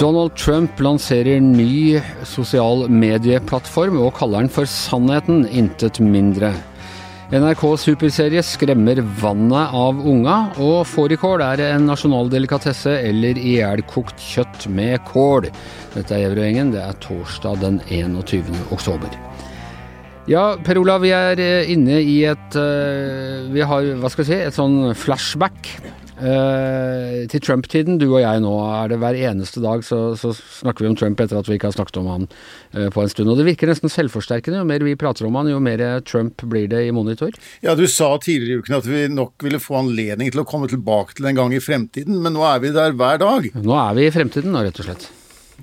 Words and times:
Donald 0.00 0.32
Trump 0.34 0.80
lanserer 0.80 1.40
ny 1.44 2.00
sosial 2.24 2.86
medieplattform 2.88 3.98
og 4.00 4.14
kaller 4.16 4.46
den 4.46 4.48
for 4.54 4.64
Sannheten, 4.64 5.42
intet 5.52 6.00
mindre. 6.00 6.54
NRK 7.36 7.66
superserie 7.82 8.40
skremmer 8.40 9.02
vannet 9.20 9.76
av 9.76 10.00
unga, 10.00 10.38
og 10.56 10.88
fårikål 10.88 11.44
er 11.44 11.66
en 11.66 11.84
nasjonal 11.90 12.32
delikatesse 12.32 12.96
eller 13.10 13.36
ihjelkokt 13.36 14.24
kjøtt 14.24 14.70
med 14.72 15.04
kål. 15.12 15.52
Dette 15.92 16.16
er 16.16 16.24
Gjæverøyengen, 16.24 16.72
det 16.72 16.80
er 16.80 16.96
torsdag 17.04 17.60
den 17.60 17.82
21. 17.92 18.48
oktober. 18.72 19.20
Ja, 20.28 20.58
Per 20.64 20.76
Olav, 20.76 21.00
vi 21.00 21.14
er 21.16 21.40
eh, 21.40 21.70
inne 21.72 22.02
i 22.04 22.18
et 22.28 22.58
uh, 22.58 23.48
Vi 23.54 23.64
har, 23.64 23.86
hva 24.02 24.10
skal 24.12 24.24
vi 24.24 24.28
si, 24.28 24.42
et 24.50 24.58
sånn 24.58 24.92
flashback 24.98 25.74
Uh, 26.20 27.24
til 27.32 27.40
Trump-tiden, 27.40 27.94
du 27.96 28.10
og 28.10 28.18
jeg 28.20 28.42
nå, 28.44 28.50
er 28.76 28.90
det 28.92 28.98
hver 29.00 29.16
eneste 29.16 29.62
dag 29.64 29.80
så, 29.80 30.10
så, 30.20 30.34
snakker 30.36 30.84
vi 30.84 30.90
om 30.90 30.96
Trump 31.00 31.22
etter 31.24 31.38
at 31.38 31.48
vi 31.48 31.56
ikke 31.56 31.70
har 31.70 31.76
snakket 31.78 31.96
om 31.96 32.10
han 32.12 32.26
på 32.92 33.00
en 33.00 33.08
stund. 33.08 33.30
Og 33.32 33.40
det 33.40 33.46
virker 33.46 33.72
nesten 33.72 33.88
selvforsterkende. 33.88 34.60
Jo 34.60 34.66
mer 34.68 34.84
vi 34.84 34.92
prater 35.00 35.24
om 35.24 35.38
han, 35.40 35.48
jo 35.48 35.62
mer 35.64 35.80
Trump 36.04 36.44
blir 36.52 36.68
det 36.68 36.82
i 36.84 36.92
monitor. 36.92 37.32
Ja, 37.64 37.72
du 37.72 37.86
sa 37.88 38.10
tidligere 38.20 38.58
i 38.58 38.60
uken 38.60 38.78
at 38.82 38.90
vi 38.90 39.06
nok 39.08 39.48
ville 39.48 39.62
få 39.64 39.80
anledning 39.80 40.28
til 40.28 40.44
å 40.44 40.48
komme 40.52 40.68
tilbake 40.68 41.16
til 41.16 41.30
en 41.32 41.40
gang 41.40 41.56
i 41.56 41.64
fremtiden, 41.64 42.20
men 42.20 42.36
nå 42.36 42.44
er 42.52 42.60
vi 42.66 42.76
der 42.76 42.92
hver 43.00 43.24
dag. 43.24 43.48
Nå 43.56 43.80
er 43.80 43.96
vi 43.96 44.04
i 44.10 44.12
fremtiden 44.12 44.52
nå, 44.52 44.68
rett 44.68 44.84
og 44.84 44.90
slett. 44.90 45.08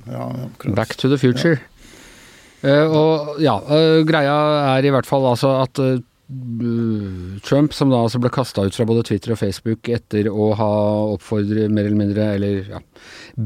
Ja, 0.10 0.32
Back 0.74 0.98
to 0.98 1.14
the 1.14 1.22
future. 1.22 1.60
Ja. 1.62 1.77
Uh, 2.66 2.86
og 2.90 3.42
ja, 3.44 3.56
greia 4.08 4.38
er 4.76 4.88
i 4.88 4.94
hvert 4.94 5.10
fall 5.10 5.28
altså 5.30 5.60
at 5.62 5.82
Trump, 7.48 7.72
som 7.72 7.92
da 7.94 8.02
altså 8.04 8.20
ble 8.20 8.32
kasta 8.36 8.66
ut 8.68 8.76
fra 8.76 8.86
både 8.90 9.06
Twitter 9.08 9.32
og 9.32 9.40
Facebook 9.40 9.88
etter 9.96 10.28
å 10.28 10.50
ha 10.60 10.72
oppfordret 11.14 11.72
mer 11.72 11.88
eller 11.88 12.02
mindre, 12.02 12.26
eller 12.36 12.72
ja, 12.74 12.82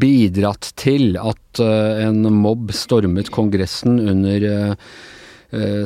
bidratt 0.01 0.71
til 0.81 1.13
at 1.21 1.61
en 1.61 2.25
mobb 2.33 2.73
stormet 2.73 3.29
Kongressen 3.35 3.99
under 4.01 4.47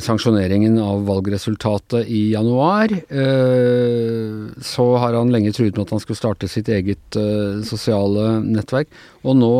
sanksjoneringen 0.06 0.78
av 0.80 1.04
valgresultatet 1.10 2.08
i 2.08 2.30
januar. 2.32 2.94
så 4.62 4.86
har 5.02 5.18
han 5.18 5.34
lenge 5.34 5.52
truet 5.58 5.76
med 5.76 5.88
at 5.88 5.96
han 5.98 6.04
skulle 6.04 6.22
starte 6.22 6.48
sitt 6.48 6.70
eget 6.70 7.18
sosiale 7.66 8.38
nettverk. 8.46 8.88
Og 9.26 9.36
nå 9.42 9.52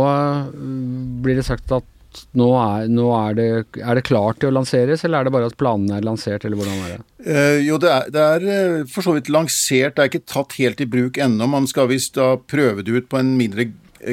blir 1.26 1.42
det 1.42 1.48
sagt 1.50 1.74
at 1.76 1.90
nå, 2.38 2.48
er, 2.60 2.90
nå 2.92 3.08
er, 3.18 3.38
det, 3.38 3.48
er, 3.82 3.98
det, 3.98 4.06
klart 4.08 4.42
til 4.42 4.52
å 4.52 4.56
lanseres, 4.58 5.06
eller 5.06 5.20
er 5.20 5.28
det 5.28 5.34
bare 5.36 5.50
at 5.52 5.58
planene 5.60 5.98
er 5.98 6.06
lansert, 6.06 6.46
eller 6.46 6.60
hvordan 6.60 6.84
er 6.84 6.94
det? 6.94 7.00
Uh, 7.26 7.58
jo, 7.66 7.80
det 7.82 7.92
er, 7.92 8.12
det 8.14 8.28
er, 8.36 8.46
eh, 8.56 8.78
for 8.92 9.06
så 9.06 9.16
vidt 9.16 9.32
lansert, 9.34 9.96
det 9.96 10.04
er 10.04 10.12
ikke 10.12 10.28
tatt 10.32 10.58
helt 10.60 10.84
i 10.84 10.90
bruk 10.90 11.20
ennå. 11.22 11.50
Man 11.52 11.68
skal 11.72 11.90
visst 11.92 12.18
da 12.20 12.36
prøve 12.38 12.86
det 12.86 12.94
ut 12.96 13.10
på 13.12 13.22
en 13.22 13.34
mindre 13.40 13.70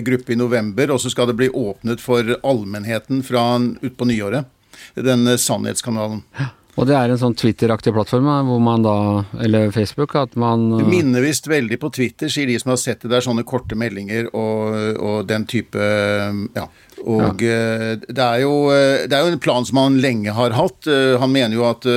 gruppe 0.07 0.33
i 0.33 0.41
november, 0.41 0.95
og 0.95 1.03
så 1.03 1.13
skal 1.13 1.29
det 1.31 1.37
bli 1.41 1.51
åpnet 1.53 2.01
for 2.01 2.35
allmennheten 2.41 3.21
fra 3.27 3.45
utpå 3.61 4.09
nyåret. 4.09 4.49
Den 4.97 5.29
sannhetskanalen. 5.39 6.25
Ja. 6.39 6.53
Og 6.81 6.87
det 6.89 6.95
er 6.97 7.13
en 7.13 7.21
sånn 7.21 7.35
Twitter-aktig 7.37 7.93
plattform 7.93 8.31
hvor 8.49 8.61
man 8.65 8.85
da, 8.85 8.97
eller 9.45 9.73
Facebook, 9.75 10.15
at 10.17 10.39
man 10.41 10.71
Du 10.79 10.87
minner 10.89 11.21
visst 11.25 11.49
veldig 11.51 11.77
på 11.83 11.91
Twitter, 11.93 12.33
sier 12.33 12.49
de 12.49 12.57
som 12.61 12.73
har 12.73 12.81
sett 12.81 13.05
det 13.05 13.13
der, 13.13 13.25
sånne 13.25 13.45
korte 13.45 13.77
meldinger 13.77 14.31
og, 14.33 14.73
og 14.97 15.29
den 15.29 15.45
type 15.51 15.77
ja, 16.57 16.67
og 17.03 17.43
ja. 17.45 17.53
Eh, 17.53 17.89
det, 18.07 18.25
er 18.25 18.43
jo, 18.45 18.55
eh, 18.73 19.05
det 19.05 19.19
er 19.19 19.27
jo 19.27 19.35
en 19.35 19.43
plan 19.43 19.67
som 19.69 19.83
han 19.83 20.01
lenge 20.01 20.33
har 20.37 20.55
hatt. 20.57 20.89
Eh, 20.89 21.19
han 21.21 21.35
mener 21.35 21.59
jo 21.59 21.67
at 21.69 21.89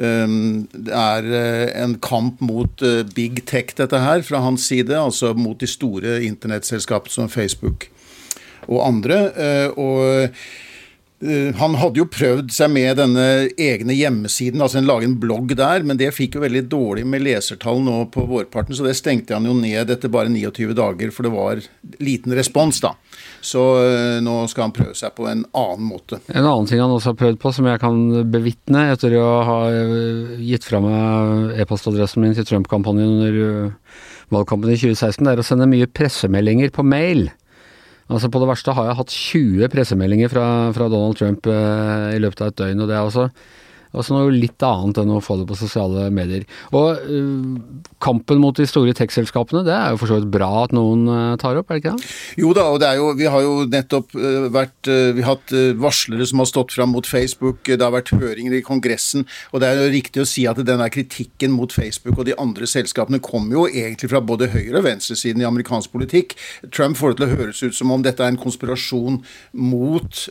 det 0.00 0.94
er 0.96 1.26
en 1.76 1.94
kamp 2.00 2.40
mot 2.40 2.82
big 3.12 3.42
tech, 3.48 3.74
dette 3.76 4.00
her, 4.00 4.22
fra 4.24 4.40
hans 4.40 4.64
side. 4.70 4.96
Altså 4.96 5.34
mot 5.36 5.60
de 5.60 5.68
store 5.68 6.22
internettselskapene 6.24 7.12
som 7.12 7.28
Facebook 7.32 7.90
og 8.70 8.80
andre. 8.86 9.18
Og 9.76 10.20
Eh, 10.20 10.30
han 11.20 11.74
hadde 11.76 12.00
jo 12.00 12.06
prøvd 12.08 12.48
seg 12.54 12.70
med 12.72 12.96
denne 12.96 13.24
egne 13.60 13.92
hjemmesiden, 13.92 14.62
altså 14.64 14.78
en 14.80 14.86
lage 14.88 15.04
en 15.04 15.18
blogg 15.20 15.52
der, 15.58 15.84
men 15.84 15.98
det 16.00 16.14
fikk 16.16 16.38
jo 16.38 16.44
veldig 16.46 16.62
dårlig 16.72 17.04
med 17.04 17.24
lesertall 17.26 17.82
nå 17.84 18.06
på 18.14 18.24
vårparten, 18.30 18.72
så 18.76 18.86
det 18.86 18.94
stengte 18.96 19.36
han 19.36 19.44
jo 19.44 19.52
ned 19.58 19.92
etter 19.92 20.12
bare 20.12 20.32
29 20.32 20.72
dager, 20.78 21.12
for 21.12 21.28
det 21.28 21.32
var 21.34 21.60
liten 22.00 22.32
respons, 22.38 22.80
da. 22.80 22.94
Så 23.44 23.60
uh, 23.60 24.20
nå 24.24 24.36
skal 24.52 24.68
han 24.68 24.76
prøve 24.76 24.96
seg 24.96 25.12
på 25.16 25.28
en 25.28 25.44
annen 25.56 25.90
måte. 25.90 26.22
En 26.32 26.44
annen 26.46 26.68
ting 26.68 26.80
han 26.80 26.92
også 26.92 27.12
har 27.12 27.20
prøvd 27.20 27.40
på, 27.42 27.52
som 27.56 27.68
jeg 27.68 27.82
kan 27.82 28.00
bevitne 28.32 28.86
etter 28.94 29.16
å 29.20 29.28
ha 29.44 29.58
eh, 29.72 30.38
gitt 30.44 30.64
fra 30.68 30.80
meg 30.84 31.60
e-postadressen 31.60 32.24
min 32.24 32.36
til 32.36 32.48
Trump-kampanjen 32.48 33.12
under 33.18 33.84
valgkampen 34.32 34.72
i 34.72 34.78
2016, 34.78 35.26
det 35.26 35.34
er 35.34 35.42
å 35.42 35.46
sende 35.46 35.68
mye 35.70 35.88
pressemeldinger 35.90 36.72
på 36.74 36.84
mail. 36.86 37.28
Altså 38.10 38.30
På 38.32 38.40
det 38.42 38.50
verste 38.50 38.74
har 38.74 38.88
jeg 38.88 38.98
hatt 38.98 39.12
20 39.14 39.70
pressemeldinger 39.70 40.32
fra, 40.32 40.46
fra 40.74 40.88
Donald 40.90 41.18
Trump 41.20 41.46
eh, 41.46 42.16
i 42.16 42.22
løpet 42.22 42.42
av 42.42 42.50
et 42.50 42.58
døgn, 42.58 42.82
og 42.82 42.90
det 42.90 42.96
er 42.96 43.06
også 43.06 43.28
Altså 43.90 44.14
noe 44.14 44.30
litt 44.30 44.62
annet 44.62 45.00
enn 45.02 45.10
å 45.10 45.22
få 45.22 45.34
det 45.40 45.48
på 45.48 45.56
sosiale 45.58 46.06
medier. 46.14 46.44
Og 46.78 47.00
uh, 47.10 47.56
kampen 48.02 48.38
mot 48.42 48.54
de 48.54 48.66
store 48.68 48.94
tech-selskapene, 48.94 49.64
det 49.66 49.74
er 49.74 49.94
jo 49.94 49.98
for 49.98 50.12
så 50.12 50.20
vidt 50.20 50.30
bra 50.30 50.50
at 50.62 50.74
noen 50.76 51.08
uh, 51.10 51.38
tar 51.40 51.58
opp, 51.58 51.70
er 51.70 51.80
det 51.80 51.82
ikke 51.82 51.94
det? 51.96 52.12
Jo 52.38 52.52
da, 52.54 52.68
og 52.70 52.78
det 52.82 52.86
er 52.86 53.00
jo, 53.00 53.08
vi 53.18 53.26
har 53.34 53.42
jo 53.42 53.56
nettopp 53.70 54.14
uh, 54.14 54.46
vært 54.54 54.90
Vi 54.90 55.24
har 55.24 55.34
hatt 55.34 55.52
varslere 55.78 56.24
som 56.26 56.40
har 56.42 56.48
stått 56.48 56.72
fram 56.74 56.92
mot 56.94 57.06
Facebook, 57.06 57.66
det 57.66 57.82
har 57.82 57.92
vært 57.92 58.12
høringer 58.14 58.54
i 58.56 58.62
Kongressen, 58.64 59.26
og 59.50 59.62
det 59.62 59.68
er 59.68 59.80
jo 59.80 59.90
riktig 59.92 60.22
å 60.22 60.28
si 60.28 60.46
at 60.48 60.58
denne 60.66 60.86
kritikken 60.92 61.52
mot 61.54 61.72
Facebook 61.74 62.18
og 62.18 62.28
de 62.28 62.36
andre 62.40 62.68
selskapene 62.70 63.20
kommer 63.22 63.58
jo 63.58 63.66
egentlig 63.68 64.10
fra 64.12 64.22
både 64.24 64.50
høyre- 64.54 64.80
og 64.80 64.86
venstresiden 64.86 65.42
i 65.42 65.48
amerikansk 65.48 65.92
politikk. 65.92 66.36
Trump 66.74 66.98
får 66.98 67.14
det 67.14 67.20
til 67.20 67.26
å 67.26 67.38
høres 67.40 67.62
ut 67.62 67.76
som 67.76 67.92
om 67.94 68.04
dette 68.04 68.24
er 68.24 68.32
en 68.32 68.40
konspirasjon 68.40 69.20
mot 69.58 70.22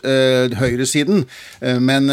høyresiden, 0.60 1.26
men 1.84 2.12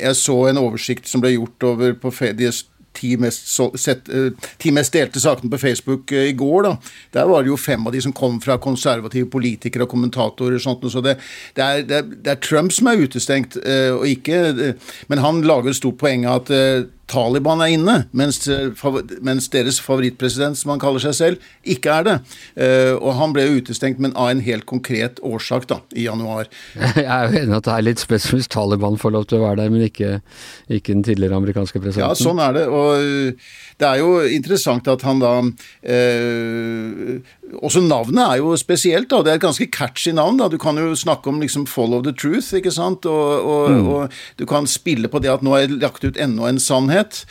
jeg 0.00 0.18
så 0.18 0.38
en 0.50 0.60
oversikt 0.60 0.85
oversikt 0.86 1.10
som 1.10 1.22
ble 1.22 1.36
gjort 1.36 1.70
over 1.72 1.94
på 2.00 2.12
de 2.36 2.50
ti 2.96 3.16
mest, 3.20 3.50
sett, 3.76 4.08
eh, 4.08 4.32
ti 4.56 4.70
mest, 4.72 4.92
delte 4.92 5.20
sakene 5.20 5.50
på 5.50 5.58
Facebook 5.60 6.12
eh, 6.12 6.30
i 6.30 6.32
går. 6.32 6.62
da, 6.62 6.76
Der 7.12 7.26
var 7.26 7.42
det 7.42 7.50
jo 7.50 7.56
fem 7.56 7.86
av 7.86 7.92
de 7.92 8.00
som 8.00 8.12
kom 8.12 8.40
fra 8.40 8.56
konservative 8.56 9.28
politikere 9.28 9.82
og 9.82 9.90
kommentatorer. 9.90 10.54
og 10.54 10.60
sånt, 10.62 10.90
så 10.90 11.02
det, 11.02 11.18
det, 11.54 11.62
er, 11.62 11.82
det 11.82 12.26
er, 12.26 12.40
Trump 12.40 12.72
som 12.72 12.86
er 12.86 12.96
utestengt, 12.96 13.56
eh, 13.56 13.92
og 13.92 14.06
ikke 14.06 14.76
Men 15.08 15.18
han 15.18 15.42
lager 15.42 15.70
et 15.70 15.76
stort 15.76 15.98
poeng 15.98 16.24
av 16.24 16.46
at 16.46 16.88
Taliban 17.06 17.60
er 17.62 17.70
inne, 17.70 17.94
mens, 18.16 18.40
eh, 18.50 18.72
mens, 19.22 19.46
deres 19.52 19.78
favorittpresident, 19.82 20.58
som 20.58 20.72
han 20.72 20.82
kaller 20.82 21.02
seg 21.04 21.14
selv, 21.14 21.44
ikke 21.62 21.92
er 22.00 22.06
det. 22.06 22.16
Uh, 22.58 22.94
og 22.98 23.12
han 23.20 23.34
ble 23.34 23.44
jo 23.46 23.60
utestengt, 23.60 24.00
men 24.02 24.14
av 24.18 24.32
en 24.32 24.42
helt 24.42 24.66
konkret 24.66 25.20
årsak, 25.22 25.68
da, 25.70 25.78
i 25.94 26.06
januar. 26.08 26.50
Jeg 26.96 27.06
er 27.06 27.30
jo 27.30 27.42
enig 27.44 27.56
at 27.60 27.68
det 27.68 27.74
er 27.76 27.86
litt 27.86 28.02
spesielt 28.02 28.40
hvis 28.40 28.50
Taliban 28.50 28.98
får 28.98 29.14
lov 29.14 29.28
til 29.30 29.38
å 29.38 29.44
være 29.44 29.60
der, 29.62 29.70
men 29.70 29.86
ikke, 29.86 30.10
ikke, 30.66 30.96
den 30.96 31.04
tidligere 31.06 31.38
amerikanske 31.38 31.78
presidenten. 31.78 32.10
Ja, 32.10 32.18
sånn 32.18 32.42
er 32.42 32.56
det. 32.56 32.66
Og 32.66 33.38
det 33.78 33.86
er 33.86 34.02
jo 34.02 34.10
interessant 34.26 34.88
at 34.90 35.04
han 35.06 35.22
da 35.22 35.32
uh, 35.44 37.10
Også 37.60 37.82
navnet 37.84 38.22
er 38.24 38.40
jo 38.40 38.56
spesielt, 38.58 39.10
da. 39.12 39.22
Det 39.22 39.30
er 39.30 39.38
et 39.38 39.46
ganske 39.46 39.68
catchy 39.70 40.10
navn. 40.16 40.40
da. 40.40 40.50
Du 40.50 40.58
kan 40.58 40.78
jo 40.80 40.96
snakke 40.98 41.30
om 41.30 41.38
liksom 41.40 41.68
'follow 41.70 42.02
the 42.02 42.10
truth', 42.10 42.50
ikke 42.56 42.74
sant. 42.74 43.06
Og, 43.06 43.46
og, 43.46 43.70
mm. 43.70 43.86
og 43.86 44.10
du 44.40 44.46
kan 44.50 44.66
spille 44.66 45.08
på 45.08 45.22
det 45.22 45.30
at 45.30 45.44
nå 45.46 45.54
er 45.54 45.70
lagt 45.70 46.02
ut 46.02 46.18
enda 46.18 46.50
en 46.50 46.58
sannhet 46.58 46.95
sannhet. 46.96 47.26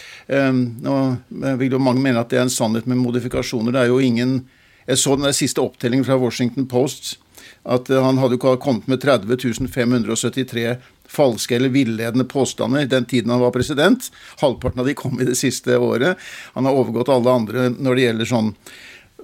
Nå 0.81 1.55
vil 1.57 1.75
jo 1.75 1.81
mange 1.81 2.03
mene 2.03 2.21
at 2.21 2.29
det 2.29 2.39
er 2.39 2.47
en 2.47 2.53
sannhet 2.53 2.87
med 2.87 2.97
modifikasjoner. 3.01 3.73
Det 3.73 3.85
er 3.85 3.93
jo 3.93 3.99
ingen 3.99 4.47
Jeg 4.85 4.99
så 5.01 5.15
den 5.15 5.25
der 5.25 5.33
siste 5.33 5.61
opptellingen 5.61 6.05
fra 6.05 6.15
Washington 6.15 6.67
Post. 6.67 7.17
At 7.65 7.89
eh, 7.89 8.03
han 8.03 8.19
hadde 8.21 8.37
jo 8.37 8.57
kommet 8.61 8.85
med 8.85 9.01
30 9.01 9.67
573 9.73 10.75
falske 11.09 11.55
eller 11.55 11.69
villedende 11.69 12.25
påstander 12.25 12.85
den 12.85 13.05
tiden 13.05 13.31
han 13.31 13.41
var 13.41 13.51
president. 13.51 14.11
Halvparten 14.41 14.79
av 14.79 14.85
de 14.85 14.93
kom 14.93 15.17
i 15.21 15.25
det 15.25 15.35
siste 15.35 15.77
året. 15.77 16.17
Han 16.53 16.65
har 16.65 16.77
overgått 16.77 17.09
alle 17.09 17.31
andre 17.33 17.71
når 17.73 17.95
det 17.95 18.05
gjelder 18.05 18.29
sånn 18.29 18.53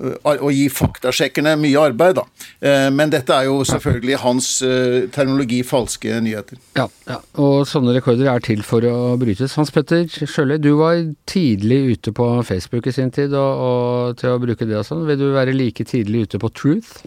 å 0.02 0.50
gi 0.54 0.66
faktasjekkerne 0.74 1.54
mye 1.62 1.84
arbeid, 1.92 2.18
da. 2.18 2.26
Eh, 2.62 2.88
men 2.94 3.12
dette 3.14 3.36
er 3.36 3.48
jo 3.50 3.60
selvfølgelig 3.68 4.20
hans 4.24 4.50
eh, 4.66 4.98
terminologi 5.14 5.62
falske 5.68 6.20
nyheter. 6.24 6.60
Ja, 6.78 6.88
ja, 7.10 7.20
og 7.42 7.68
sånne 7.70 7.96
rekorder 7.98 8.32
er 8.32 8.44
til 8.46 8.64
for 8.66 8.86
å 8.88 9.16
brytes. 9.22 9.56
Hans 9.60 9.74
Petter 9.74 10.08
Sjøli, 10.10 10.58
du 10.62 10.74
var 10.80 11.04
tidlig 11.30 11.82
ute 11.96 12.16
på 12.18 12.28
Facebook 12.48 12.90
i 12.90 12.96
sin 12.96 13.14
tid, 13.14 13.36
og, 13.38 13.66
og 13.68 14.20
til 14.22 14.34
å 14.34 14.42
bruke 14.42 14.68
det 14.68 14.80
og 14.82 14.88
sånn. 14.88 15.06
Vil 15.10 15.22
du 15.22 15.30
være 15.36 15.56
like 15.56 15.86
tidlig 15.88 16.28
ute 16.28 16.42
på 16.42 16.52
Truth? 16.56 17.02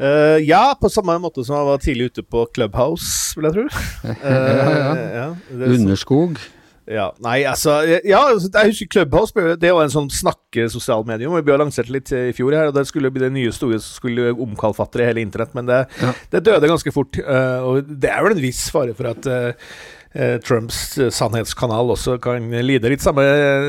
Uh, 0.00 0.40
ja, 0.40 0.70
på 0.80 0.88
samme 0.88 1.18
måte 1.20 1.42
som 1.44 1.58
jeg 1.58 1.68
var 1.68 1.82
tidlig 1.82 2.06
ute 2.08 2.22
på 2.24 2.46
Clubhouse, 2.56 3.36
vil 3.36 3.50
jeg 3.50 3.58
tro. 3.58 3.66
Uh, 4.06 4.22
ja, 4.24 4.70
ja. 4.72 4.94
ja 5.20 5.68
Underskog. 5.68 6.40
Ja, 6.90 7.06
nei, 7.22 7.38
altså 7.46 7.76
Ja, 7.86 8.20
jeg 8.34 8.72
husker 8.72 8.88
Clubhouse. 8.90 9.46
Det 9.62 9.70
var 9.70 9.86
en 9.86 9.92
sånn 9.92 10.10
snakke-sosial 10.10 11.06
medium. 11.06 11.36
Vi 11.38 11.44
ble 11.46 11.58
lansert 11.60 11.90
litt 11.92 12.10
i 12.16 12.32
fjor 12.34 12.56
her, 12.56 12.70
og 12.70 12.76
det 12.76 12.86
skulle 12.88 13.12
bli 13.14 13.22
det 13.22 13.32
nye 13.34 13.52
store 13.54 13.78
som 13.78 14.00
skulle 14.00 14.32
omkalfatre 14.34 15.06
hele 15.06 15.22
internett, 15.22 15.54
men 15.54 15.68
det, 15.70 15.84
ja. 16.02 16.12
det, 16.32 16.44
døde 16.48 16.70
ganske 16.70 16.94
fort. 16.94 17.20
Uh, 17.22 17.60
og 17.68 17.92
det 18.02 18.10
er 18.10 18.24
vel 18.26 18.34
en 18.34 18.42
viss 18.42 18.64
fare 18.74 18.96
for 18.98 19.10
at 19.12 19.28
eh, 19.30 20.38
Trumps 20.42 20.80
sannhetskanal 21.14 21.92
også 21.94 22.16
kan 22.22 22.48
lide 22.66 22.90
litt 22.90 23.04
samme 23.04 23.22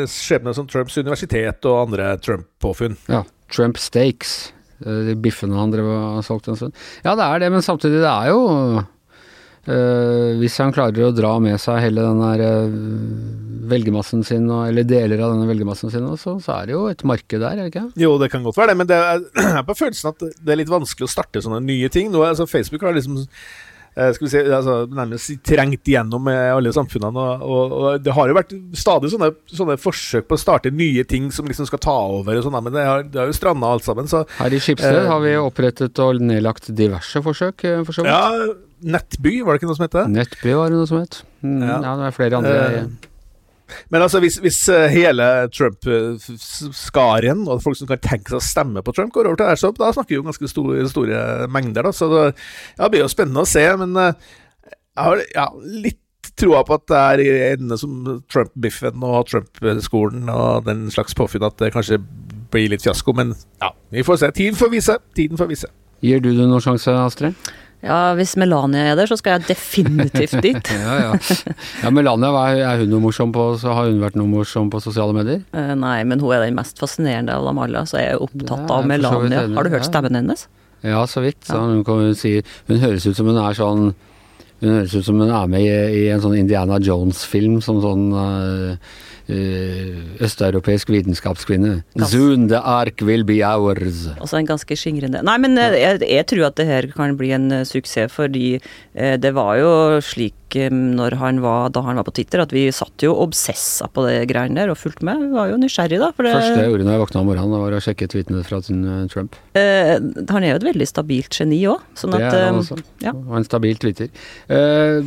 skjebne 0.09 0.55
som 0.57 0.69
Trumps 0.69 0.97
universitet 0.97 1.69
og 1.69 1.83
andre 1.83 2.15
Trump-påfunn. 2.25 2.97
Ja. 3.11 3.21
Trump 3.53 3.77
stakes. 3.81 4.49
De 4.81 5.13
biffene 5.21 5.59
han 5.59 5.69
drev 5.69 5.85
og 5.85 6.23
solgte 6.25 6.55
en 6.55 6.57
stund. 6.57 6.81
Ja, 7.05 7.13
det 7.13 7.27
er 7.27 7.43
det, 7.43 7.51
men 7.53 7.61
samtidig, 7.61 8.01
det 8.01 8.09
er 8.09 8.31
jo 8.33 8.81
øh, 9.69 10.39
Hvis 10.41 10.57
han 10.61 10.73
klarer 10.75 11.07
å 11.07 11.13
dra 11.15 11.35
med 11.43 11.59
seg 11.61 11.81
hele 11.85 12.05
den 12.05 12.21
der 12.21 12.43
uh, 12.45 12.75
velgermassen 13.71 14.23
sin, 14.27 14.49
eller 14.49 14.87
deler 14.87 15.21
av 15.21 15.35
denne 15.35 15.47
velgermassen 15.49 15.93
sin, 15.93 16.07
så, 16.19 16.37
så, 16.43 16.57
er 16.57 16.69
det 16.69 16.75
jo 16.75 16.85
et 16.91 17.03
marked 17.07 17.37
der, 17.39 17.55
er 17.55 17.65
det 17.65 17.71
ikke? 17.71 17.87
Jo, 18.01 18.15
det 18.21 18.31
kan 18.33 18.43
godt 18.43 18.59
være 18.59 18.73
det, 18.73 18.79
men 18.81 18.89
det 18.89 18.99
er, 18.99 19.25
er 19.61 19.67
på 19.67 19.77
følelsen 19.77 20.11
at 20.11 20.25
det 20.27 20.55
er 20.55 20.63
litt 20.63 20.71
vanskelig 20.71 21.07
å 21.07 21.13
starte 21.13 21.43
sånne 21.43 21.61
nye 21.63 21.91
ting. 21.93 22.11
Nå, 22.11 22.23
altså, 22.27 22.49
Facebook 22.49 22.83
har 22.87 22.97
liksom 22.97 23.21
Eh, 23.21 23.69
skal 23.91 24.23
vi 24.23 24.31
si, 24.31 24.39
altså, 24.39 24.75
nærmest 24.87 25.33
trengt 25.43 25.89
igjennom 25.89 26.23
med 26.23 26.39
alle 26.53 26.71
samfunnene. 26.75 27.11
Og, 27.11 27.43
og, 27.43 27.75
og, 27.75 28.03
det 28.03 28.15
har 28.15 28.31
jo 28.31 28.37
vært 28.37 28.53
stadig 28.79 29.11
sånne, 29.11 29.31
sånne, 29.51 29.75
forsøk 29.81 30.29
på 30.29 30.37
å 30.37 30.41
starte 30.41 30.71
nye 30.71 31.03
ting 31.07 31.27
som 31.35 31.49
liksom 31.49 31.67
skal 31.67 31.81
ta 31.83 31.97
over, 32.15 32.39
og 32.39 32.47
sånne, 32.47 32.63
men 32.63 32.77
det 32.77 32.87
har, 32.87 33.03
det 33.03 33.19
har 33.19 33.31
jo 33.31 33.35
stranda 33.35 33.73
alt 33.75 33.87
sammen. 33.87 34.07
Så, 34.11 34.23
Her 34.39 34.55
i 34.55 34.61
Skipsted 34.63 35.03
eh, 35.03 35.11
har 35.11 35.23
vi 35.25 35.35
opprettet 35.41 36.03
og 36.03 36.23
nedlagt 36.23 36.71
diverse 36.77 37.23
forsøk. 37.25 37.67
Eh, 37.67 37.83
for 37.87 38.07
ja, 38.07 38.23
Nettby, 38.81 39.41
var 39.45 39.53
det 39.53 39.61
ikke 39.61 39.71
noe 39.73 39.77
som 39.77 39.87
het? 39.89 39.99
det? 39.99 40.07
Nettby 40.15 40.57
var 40.57 40.71
det 40.71 40.79
noe 40.79 40.89
som 40.89 41.01
het. 41.03 41.21
Mm, 41.43 41.61
ja. 41.61 41.77
ja. 41.83 41.95
det 41.99 42.07
er 42.07 42.15
flere 42.15 42.39
andre. 42.39 42.59
Eh, 42.81 43.10
men 43.93 44.03
altså, 44.03 44.21
hvis, 44.23 44.39
hvis 44.43 44.59
eh, 44.71 44.87
hele 44.93 45.27
Trump-skaren 45.53 47.45
og 47.47 47.63
folk 47.63 47.79
som 47.79 47.89
kan 47.89 48.01
tenke 48.03 48.33
seg 48.33 48.39
å 48.39 48.45
stemme 48.45 48.83
på 48.85 48.93
Trump, 48.97 49.13
går 49.15 49.29
over 49.29 49.41
til 49.41 49.51
AirSop, 49.51 49.79
da 49.81 49.91
snakker 49.95 50.15
vi 50.15 50.19
jo 50.19 50.27
ganske 50.27 50.51
store, 50.51 50.85
store 50.91 51.23
mengder. 51.51 51.87
Da. 51.87 51.95
Så 51.95 52.09
det, 52.11 52.23
ja, 52.77 52.89
blir 52.91 53.05
jo 53.05 53.11
spennende 53.11 53.45
å 53.45 53.49
se. 53.49 53.65
Men 53.81 53.97
eh, 53.99 54.31
jeg 54.69 55.07
har 55.07 55.25
ja, 55.35 55.47
litt 55.85 55.99
troa 56.37 56.61
på 56.65 56.77
at 56.77 56.85
det 56.89 56.99
er 56.99 57.23
i 57.23 57.29
endene 57.51 57.77
som 57.79 58.21
Trump-biffen 58.31 59.03
og 59.05 59.27
Trump-skolen 59.29 60.29
og 60.31 60.67
den 60.67 60.87
slags 60.93 61.17
påfunn 61.17 61.45
at 61.47 61.57
det 61.61 61.73
kanskje 61.75 61.99
blir 62.51 62.71
litt 62.71 62.85
fiasko. 62.85 63.15
Men 63.17 63.35
ja, 63.61 63.71
vi 63.93 64.05
får 64.07 64.21
se. 64.21 64.31
Tiden 64.37 64.59
får 64.59 64.71
vise. 64.73 64.97
Tiden 65.17 65.39
får 65.39 65.51
vise. 65.51 65.71
Gir 66.01 66.23
du 66.23 66.31
det 66.33 66.47
noen 66.47 66.63
sjanse, 66.63 66.93
Astrid? 66.97 67.37
Ja, 67.81 68.13
hvis 68.17 68.35
Melania 68.37 68.91
er 68.91 68.97
der, 68.99 69.09
så 69.09 69.17
skal 69.17 69.39
jeg 69.39 69.47
definitivt 69.49 70.37
dit. 70.45 70.71
ja, 70.71 70.97
ja. 71.01 71.11
ja, 71.81 71.89
Melania, 71.93 72.29
er 72.61 72.83
hun 72.83 72.93
noe 72.93 73.03
morsom 73.07 73.33
på, 73.33 73.47
så 73.61 73.73
har 73.77 73.89
hun 73.89 74.01
vært 74.03 74.19
noe 74.19 74.29
morsom 74.29 74.69
på 74.73 74.81
sosiale 74.83 75.15
medier? 75.17 75.41
Uh, 75.55 75.73
nei, 75.79 75.99
men 76.05 76.21
hun 76.21 76.35
er 76.35 76.45
den 76.45 76.57
mest 76.59 76.81
fascinerende 76.81 77.33
av 77.33 77.49
dem 77.49 77.61
alle, 77.63 77.85
så 77.89 78.01
jeg 78.01 78.15
er 78.15 78.21
opptatt 78.21 78.69
av 78.77 78.85
Melania. 78.89 79.47
Har 79.57 79.65
du 79.65 79.73
hørt 79.73 79.89
stemmen 79.89 80.19
hennes? 80.19 80.45
Ja, 80.85 81.01
så 81.09 81.21
vidt. 81.21 81.41
Så 81.45 81.57
hun, 81.57 81.83
kan 81.85 82.13
sier, 82.17 82.45
hun 82.69 82.81
høres 82.81 83.05
ut 83.05 83.17
som 83.17 83.29
hun 83.29 83.37
er 83.41 83.57
sånn 83.57 83.91
Hun 84.61 84.75
høres 84.75 84.95
ut 84.95 85.07
som 85.07 85.21
hun 85.21 85.31
er 85.33 85.47
med 85.49 85.65
i, 85.65 86.03
i 86.03 86.09
en 86.13 86.21
sånn 86.23 86.37
Indiana 86.37 86.77
Jones-film, 86.81 87.59
som 87.65 87.81
sånn 87.83 88.11
uh, 88.13 88.75
østeuropeisk 90.21 90.91
vitenskapskvinne. 90.91 91.79
Soon 92.11 92.49
the 92.51 92.59
ark 92.59 93.01
will 93.05 93.23
be 93.27 93.39
ours. 93.47 94.03
Også 94.19 94.41
en 94.41 94.49
ganske 94.49 94.75
skingrende 94.75 95.21
Nei, 95.23 95.37
men 95.39 95.55
eh, 95.61 95.77
jeg, 95.79 96.01
jeg, 96.03 96.25
tror 96.27 96.49
at 96.49 96.57
det 96.59 96.67
her 96.67 96.89
kan 96.91 97.15
bli 97.15 97.31
en 97.37 97.61
suksess, 97.67 98.11
fordi 98.11 98.57
det 98.91 99.31
var 99.37 99.55
jo 99.61 99.71
slik 100.03 100.35
um, 100.57 100.81
når 100.97 101.15
han 101.21 101.41
var, 101.43 101.71
da 101.75 101.83
han 101.85 101.99
var 101.99 102.07
på 102.07 102.13
Twitter, 102.19 102.43
at 102.43 102.53
vi 102.55 102.65
satt 102.75 103.05
jo 103.05 103.13
obsessa 103.23 103.89
på 103.91 104.05
det 104.07 104.27
greiene 104.31 104.59
der 104.61 104.73
og 104.73 104.79
fulgte 104.79 105.07
med. 105.07 105.23
Vi 105.25 105.31
var 105.35 105.51
jo 105.51 105.57
nysgjerrig, 105.61 106.01
da. 106.01 106.11
For 106.17 106.27
det 106.27 106.35
Første 106.37 106.61
jeg 106.61 106.73
gjorde 106.73 106.87
når 106.87 106.97
jeg 106.97 107.03
våkna 107.05 107.23
om 107.23 107.31
morgenen, 107.31 107.65
var 107.65 107.77
å 107.77 107.81
sjekke 107.87 108.11
tweetene 108.11 108.45
fra 108.47 108.61
Trump. 109.11 109.39
Eh, 109.57 109.95
han 109.97 110.45
er 110.45 110.53
jo 110.53 110.61
et 110.61 110.69
veldig 110.71 110.87
stabilt 110.89 111.41
geni 111.41 111.63
òg. 111.71 111.83
Sånn 111.97 112.15
det 112.15 112.23
er 112.27 112.47
han 112.49 112.61
også. 112.61 112.79
Ja. 113.03 113.15
Og 113.15 113.35
en 113.39 113.47
stabil 113.47 113.81
tweeter. 113.81 114.11
Eh, 114.51 115.01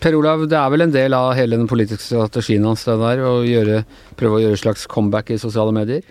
Per 0.00 0.16
Olav, 0.16 0.46
det 0.48 0.56
er 0.56 0.70
vel 0.72 0.86
en 0.86 0.94
del 0.94 1.12
av 1.12 1.34
hele 1.36 1.58
den 1.60 1.68
politiske 1.68 2.00
strategien 2.00 2.64
hans 2.64 2.86
det 2.88 2.96
der, 3.02 3.20
å 3.20 3.42
gjøre, 3.44 3.82
prøve 4.16 4.38
å 4.38 4.42
gjøre 4.46 4.56
et 4.56 4.62
slags 4.62 4.86
comeback 4.88 5.32
i 5.34 5.36
sosiale 5.40 5.74
medier? 5.76 6.06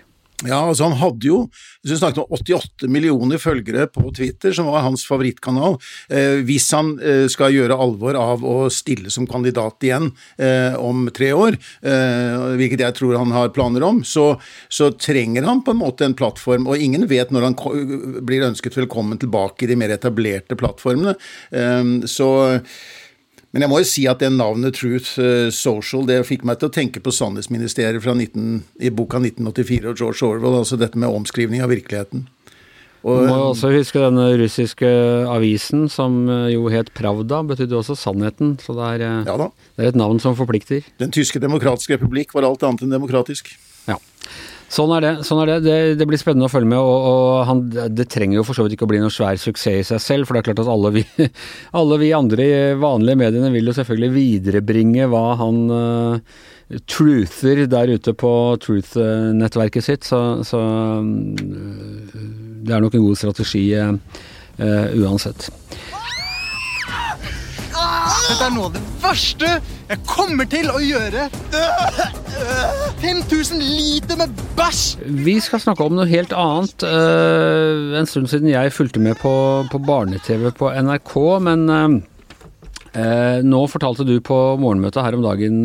Ja, 0.48 0.62
altså 0.70 0.88
han 0.88 0.96
hadde 1.00 1.28
jo 1.28 1.40
hvis 1.80 1.94
vi 1.94 1.98
snakket 2.00 2.22
om 2.22 2.36
88 2.36 2.88
millioner 2.92 3.40
følgere 3.40 3.86
på 3.92 4.10
Twitter, 4.16 4.52
som 4.56 4.68
var 4.68 4.84
hans 4.84 5.06
favorittkanal. 5.08 5.78
Eh, 6.12 6.40
hvis 6.44 6.68
han 6.76 6.94
eh, 7.00 7.24
skal 7.32 7.54
gjøre 7.54 7.76
alvor 7.80 8.16
av 8.20 8.44
å 8.44 8.56
stille 8.72 9.12
som 9.12 9.28
kandidat 9.28 9.84
igjen 9.88 10.10
eh, 10.40 10.76
om 10.76 11.08
tre 11.16 11.32
år, 11.36 11.56
eh, 11.80 12.46
hvilket 12.60 12.84
jeg 12.84 12.98
tror 13.00 13.16
han 13.20 13.32
har 13.32 13.52
planer 13.56 13.84
om, 13.88 14.02
så, 14.04 14.34
så, 14.68 14.90
trenger 15.00 15.46
han 15.48 15.64
på 15.64 15.72
en 15.72 15.80
måte 15.80 16.04
en 16.04 16.16
plattform. 16.16 16.68
Og 16.68 16.80
ingen 16.84 17.08
vet 17.08 17.32
når 17.32 17.48
han 17.48 17.58
blir 18.26 18.44
ønsket 18.50 18.76
velkommen 18.76 19.20
tilbake 19.20 19.64
i 19.64 19.70
de 19.70 19.78
mer 19.80 19.96
etablerte 19.96 20.58
plattformene. 20.60 21.16
Eh, 21.56 21.94
så 22.10 22.30
men 23.50 23.64
jeg 23.64 23.70
må 23.72 23.80
jo 23.82 23.88
si 23.88 24.04
at 24.06 24.20
det 24.22 24.30
navnet 24.34 24.76
Truth 24.78 25.18
eh, 25.18 25.48
Social 25.54 26.04
det 26.06 26.20
fikk 26.28 26.44
meg 26.46 26.60
til 26.60 26.70
å 26.70 26.74
tenke 26.74 27.02
på 27.02 27.14
Sannhetsministeriet 27.14 28.02
fra 28.04 28.14
19, 28.14 28.60
i 28.78 28.92
boka 28.94 29.18
1984 29.18 29.90
og 29.90 29.98
George 29.98 30.28
Orwell, 30.28 30.60
altså 30.60 30.78
dette 30.78 31.00
med 31.00 31.10
omskrivning 31.10 31.64
av 31.64 31.72
virkeligheten. 31.74 32.28
Og, 33.00 33.22
du 33.24 33.30
må 33.32 33.38
også 33.48 33.70
huske 33.72 34.00
denne 34.02 34.26
russiske 34.36 34.88
avisen 35.32 35.86
som 35.90 36.20
eh, 36.28 36.50
jo 36.52 36.68
het 36.72 36.92
Pravda, 36.96 37.40
betydde 37.48 37.78
også 37.78 37.96
sannheten. 37.96 38.54
Så 38.60 38.76
det 38.76 38.92
er, 38.94 39.06
eh, 39.08 39.30
ja 39.30 39.36
det 39.40 39.86
er 39.86 39.90
et 39.94 39.98
navn 39.98 40.20
som 40.22 40.36
forplikter. 40.38 40.84
Den 41.00 41.14
tyske 41.14 41.40
demokratiske 41.42 41.96
republikk 41.96 42.36
var 42.36 42.46
alt 42.46 42.62
annet 42.66 42.84
enn 42.84 42.94
demokratisk. 42.94 43.54
Sånn 44.70 44.92
er 44.94 45.02
det. 45.02 45.12
sånn 45.26 45.40
er 45.42 45.50
Det 45.50 45.58
Det, 45.64 45.78
det 45.98 46.06
blir 46.06 46.20
spennende 46.20 46.46
å 46.46 46.52
følge 46.52 46.70
med. 46.70 46.78
og, 46.78 47.06
og 47.10 47.46
han, 47.48 47.64
Det 47.70 48.06
trenger 48.08 48.38
jo 48.38 48.46
for 48.46 48.54
så 48.54 48.64
vidt 48.64 48.76
ikke 48.76 48.86
å 48.86 48.92
bli 48.92 49.02
noe 49.02 49.10
svær 49.10 49.40
suksess 49.40 49.82
i 49.82 49.88
seg 49.90 50.00
selv. 50.04 50.26
For 50.26 50.34
det 50.34 50.42
er 50.42 50.48
klart 50.50 50.62
at 50.62 50.70
alle 50.70 50.92
vi, 50.94 51.04
alle 51.80 51.98
vi 52.02 52.12
andre 52.14 52.46
i 52.46 52.78
vanlige 52.78 53.18
mediene 53.24 53.50
vil 53.54 53.70
jo 53.70 53.76
selvfølgelig 53.76 54.14
viderebringe 54.14 55.10
hva 55.10 55.24
han 55.40 55.60
uh, 55.74 56.40
truther 56.86 57.64
der 57.66 57.96
ute 57.96 58.14
på 58.14 58.32
Truth-nettverket 58.62 59.86
sitt. 59.86 60.06
Så, 60.06 60.44
så 60.46 60.62
uh, 60.62 61.02
det 62.62 62.76
er 62.76 62.84
nok 62.84 62.94
en 62.94 63.08
god 63.08 63.18
strategi 63.18 63.66
uh, 63.74 63.96
uansett. 64.60 65.50
Dette 68.30 68.46
er 68.46 68.52
noe 68.54 68.68
av 68.68 68.74
det 68.76 68.80
verste 69.02 69.48
jeg 69.90 69.98
kommer 70.06 70.46
til 70.46 70.68
å 70.70 70.78
gjøre. 70.78 71.24
5000 73.02 73.58
liter 73.58 74.20
med 74.20 74.36
bæsj! 74.54 75.00
Vi 75.26 75.34
skal 75.42 75.58
snakke 75.64 75.82
om 75.82 75.96
noe 75.98 76.06
helt 76.06 76.30
annet. 76.38 76.84
Uh, 76.86 77.96
en 77.98 78.06
stund 78.06 78.30
siden 78.30 78.52
jeg 78.52 78.70
fulgte 78.70 79.02
med 79.02 79.18
på, 79.18 79.32
på 79.72 79.80
barne-TV 79.82 80.52
på 80.54 80.70
NRK, 80.70 81.16
men 81.42 81.66
uh, 81.74 83.40
nå 83.42 83.64
fortalte 83.72 84.06
du 84.06 84.20
på 84.22 84.38
morgenmøtet 84.62 85.02
her 85.08 85.18
om 85.18 85.26
dagen 85.26 85.58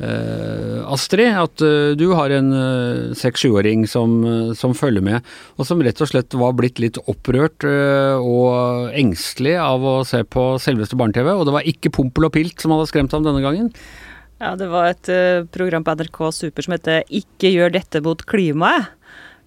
Astrid, 0.00 1.32
at 1.36 1.62
uh, 1.64 1.92
du 1.98 2.06
har 2.16 2.32
en 2.34 2.50
uh, 2.54 3.14
seks-sjuåring 3.16 3.86
som, 3.90 4.20
som, 4.56 4.74
følger 4.76 5.04
med, 5.04 5.26
og 5.60 5.68
som 5.68 5.82
rett 5.84 6.00
og 6.00 6.10
slett 6.10 6.36
var 6.38 6.54
blitt 6.58 6.80
litt 6.82 7.00
opprørt 7.10 7.66
og 7.66 8.94
engstelig 8.96 9.56
av 9.60 9.84
å 9.84 9.96
se 10.08 10.22
på 10.24 10.54
selveste 10.62 10.98
barne-TV. 11.00 11.32
Og 11.34 11.44
det 11.48 11.56
var 11.56 11.68
ikke 11.68 11.92
Pompel 11.94 12.28
og 12.28 12.34
Pilt 12.36 12.62
som 12.62 12.74
hadde 12.74 12.88
skremt 12.90 13.12
ham 13.16 13.26
denne 13.26 13.42
gangen. 13.44 13.72
Ja, 14.40 14.54
det 14.56 14.70
var 14.72 14.88
et 14.88 15.10
program 15.52 15.84
på 15.84 15.94
NRK 15.98 16.20
Super 16.32 16.64
som 16.64 16.72
heter 16.72 17.04
'Ikke 17.04 17.52
gjør 17.52 17.76
dette 17.76 18.00
mot 18.00 18.24
klimaet'. 18.24 18.99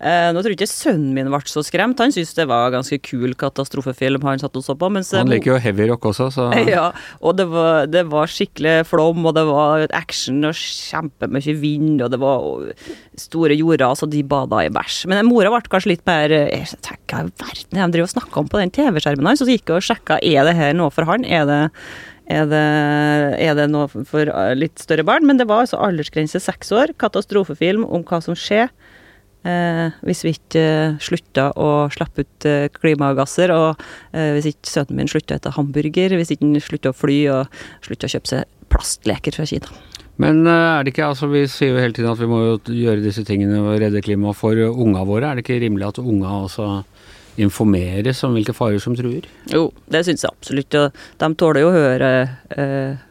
Eh, 0.03 0.29
nå 0.36 0.41
tror 0.41 0.51
jeg 0.51 0.57
ikke 0.57 0.67
sønnen 0.67 1.13
min 1.15 1.29
ble 1.31 1.39
så 1.48 1.62
skremt. 1.63 2.01
Han 2.03 2.12
syntes 2.12 2.36
det 2.36 2.45
var 2.50 2.74
ganske 2.74 2.98
kul 3.05 3.36
katastrofefilm 3.39 4.25
han 4.27 4.41
satt 4.41 4.57
og 4.60 4.65
så 4.65 4.75
på. 4.75 4.89
Mens, 4.91 5.13
han 5.15 5.31
liker 5.31 5.53
jo 5.53 5.60
heavy 5.63 5.88
rock 5.91 6.10
også, 6.12 6.27
så 6.36 6.50
Ja, 6.74 6.89
og 7.24 7.38
det 7.39 7.48
var, 7.51 7.88
det 7.88 8.03
var, 8.12 8.31
skikkelig 8.33 8.75
flom, 8.89 9.24
og 9.29 9.38
det 9.38 9.45
var 9.48 9.86
action 9.95 10.43
og 10.50 10.57
kjempemye 10.60 11.55
vind, 11.62 12.03
og 12.03 12.12
det 12.12 12.19
var 12.19 12.74
store 13.19 13.55
jordras, 13.55 14.03
og 14.03 14.12
de 14.12 14.25
bada 14.27 14.65
i 14.65 14.72
bæsj. 14.74 15.05
Men 15.12 15.24
mora 15.29 15.53
ble 15.53 15.63
kanskje 15.72 15.93
litt 15.93 16.07
mer 16.10 16.33
Jeg 16.33 16.79
tenker, 16.83 17.31
verden 17.39 17.79
de 17.79 17.91
driver 17.95 18.10
og 18.10 18.15
snakker 18.17 18.43
om 18.43 18.50
på 18.51 18.60
den 18.60 18.74
TV-skjermen 18.75 19.31
hans? 19.31 19.43
Så 19.43 19.48
gikk 19.48 19.72
jeg 19.72 19.79
og 19.79 19.88
sjekka 19.88 20.19
er 20.19 20.50
det 20.50 20.57
her 20.60 20.75
noe 20.75 20.91
for 20.91 21.07
han. 21.07 21.24
Er 21.24 21.48
det 21.48 21.62
er 22.31 22.45
det, 22.48 22.60
er 23.43 23.55
det, 23.57 23.65
noe 23.67 23.89
for 24.07 24.29
litt 24.55 24.79
større 24.79 25.03
barn? 25.07 25.25
Men 25.27 25.39
det 25.39 25.48
var 25.50 25.65
altså 25.65 25.81
aldersgrense 25.83 26.39
seks 26.39 26.72
år. 26.72 26.95
Katastrofefilm 27.00 27.83
om 27.83 28.05
hva 28.07 28.22
som 28.24 28.38
skjer 28.39 28.72
Eh, 28.72 28.82
hvis 29.43 30.23
vi 30.23 30.33
ikke 30.38 30.63
eh, 30.63 31.00
slutter 31.03 31.57
å 31.59 31.69
slippe 31.93 32.23
ut 32.23 32.47
eh, 32.47 32.67
klimagasser, 32.71 33.51
og 33.51 33.81
eh, 34.15 34.31
hvis 34.38 34.53
ikke 34.53 34.71
sønnen 34.71 35.01
min 35.01 35.12
slutter 35.12 35.35
å 35.35 35.41
spise 35.41 35.57
hamburger, 35.57 36.15
hvis 36.19 36.31
ikke 36.35 36.47
han 36.47 36.63
slutter 36.63 36.93
å 36.93 36.97
fly 36.97 37.17
og 37.33 37.57
slutter 37.83 38.07
å 38.07 38.13
kjøpe 38.15 38.31
seg 38.31 38.69
plastleker 38.73 39.35
fra 39.35 39.47
Kina. 39.50 39.73
Men 40.21 40.45
eh, 40.47 40.69
er 40.77 40.85
det 40.85 40.93
ikke, 40.93 41.09
altså 41.12 41.29
vi 41.31 41.43
sier 41.51 41.73
jo 41.73 41.83
hele 41.83 41.97
tiden 41.97 42.13
at 42.13 42.21
vi 42.21 42.29
må 42.31 42.41
gjøre 42.55 43.03
disse 43.03 43.25
tingene 43.27 43.59
og 43.63 43.79
redde 43.83 44.03
klimaet 44.05 44.39
for 44.39 44.57
unga 44.71 45.03
våre. 45.09 45.29
Er 45.29 45.39
det 45.39 45.45
ikke 45.45 45.59
rimelig 45.65 45.91
at 45.91 46.03
unga 46.03 46.39
også 46.45 46.69
informeres 47.43 48.21
om 48.23 48.35
hvilke 48.38 48.53
farer 48.55 48.79
som 48.81 48.95
truer? 48.95 49.25
Jo, 49.51 49.67
det 49.89 50.03
syns 50.05 50.23
jeg 50.23 50.31
absolutt. 50.31 50.77
Og 50.77 51.03
de 51.23 51.29
tåler 51.39 51.65
jo 51.65 51.71
å 51.71 51.75
høre 51.75 52.12
eh, 52.55 53.01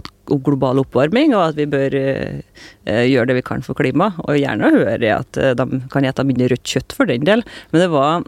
at, 0.00 0.10
global 0.44 0.82
oppvarming, 0.82 1.34
og 1.36 1.50
at 1.50 1.60
vi 1.60 1.68
bør 1.70 1.94
uh, 1.98 3.04
gjøre 3.04 3.30
det 3.30 3.38
vi 3.38 3.46
kan 3.46 3.64
for 3.64 3.78
klimaet. 3.78 4.18
Og 4.26 4.40
gjerne 4.40 4.72
høre 4.74 5.14
at 5.18 5.40
uh, 5.40 5.54
de 5.58 5.82
kan 5.92 6.08
spise 6.08 6.28
mindre 6.28 6.50
rødt 6.54 6.74
kjøtt 6.74 6.96
for 6.96 7.10
den 7.10 7.28
del. 7.28 7.44
Men 7.72 7.84
det 7.84 7.92
var 7.92 8.26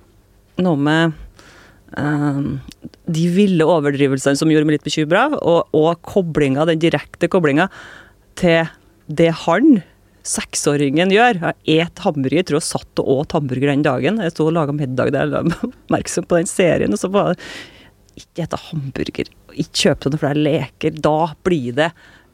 noe 0.61 0.81
med 0.81 1.15
eh, 1.99 2.41
de 3.11 3.29
ville 3.35 3.67
overdrivelsene 3.67 4.39
som 4.39 4.51
gjorde 4.53 4.69
meg 4.69 4.79
litt 4.79 4.89
bekymra, 4.89 5.27
og, 5.41 5.71
og 5.77 6.03
koblinga, 6.07 6.67
den 6.69 6.83
direkte 6.83 7.31
koblinga 7.33 7.69
til 8.41 8.69
det 9.11 9.33
han, 9.47 9.81
seksåringen, 10.27 11.13
gjør. 11.15 11.41
Jeg 11.41 11.83
et 11.87 12.03
hamburger, 12.05 12.43
jeg 12.43 12.49
tror 12.51 12.61
jeg 12.61 12.69
satt 12.69 13.03
og 13.03 13.13
åt 13.17 13.35
hamburger 13.39 13.73
den 13.73 13.85
dagen. 13.87 14.21
Jeg 14.23 14.35
sto 14.35 14.47
og 14.51 14.57
laga 14.57 14.75
middag 14.77 15.15
der, 15.17 15.33
jeg 15.33 15.57
oppmerksom 15.71 16.29
på 16.29 16.41
den 16.41 16.51
serien, 16.51 16.95
og 16.95 17.01
så 17.01 17.11
var 17.13 17.33
det 17.33 17.49
ikke 18.21 18.47
spise 18.47 18.63
hamburger, 18.69 19.31
ikke 19.53 19.85
kjøpe 19.85 20.11
noen 20.11 20.23
flere 20.23 20.45
leker. 20.49 20.97
Da 21.03 21.33
blir 21.47 21.77
det 21.77 21.91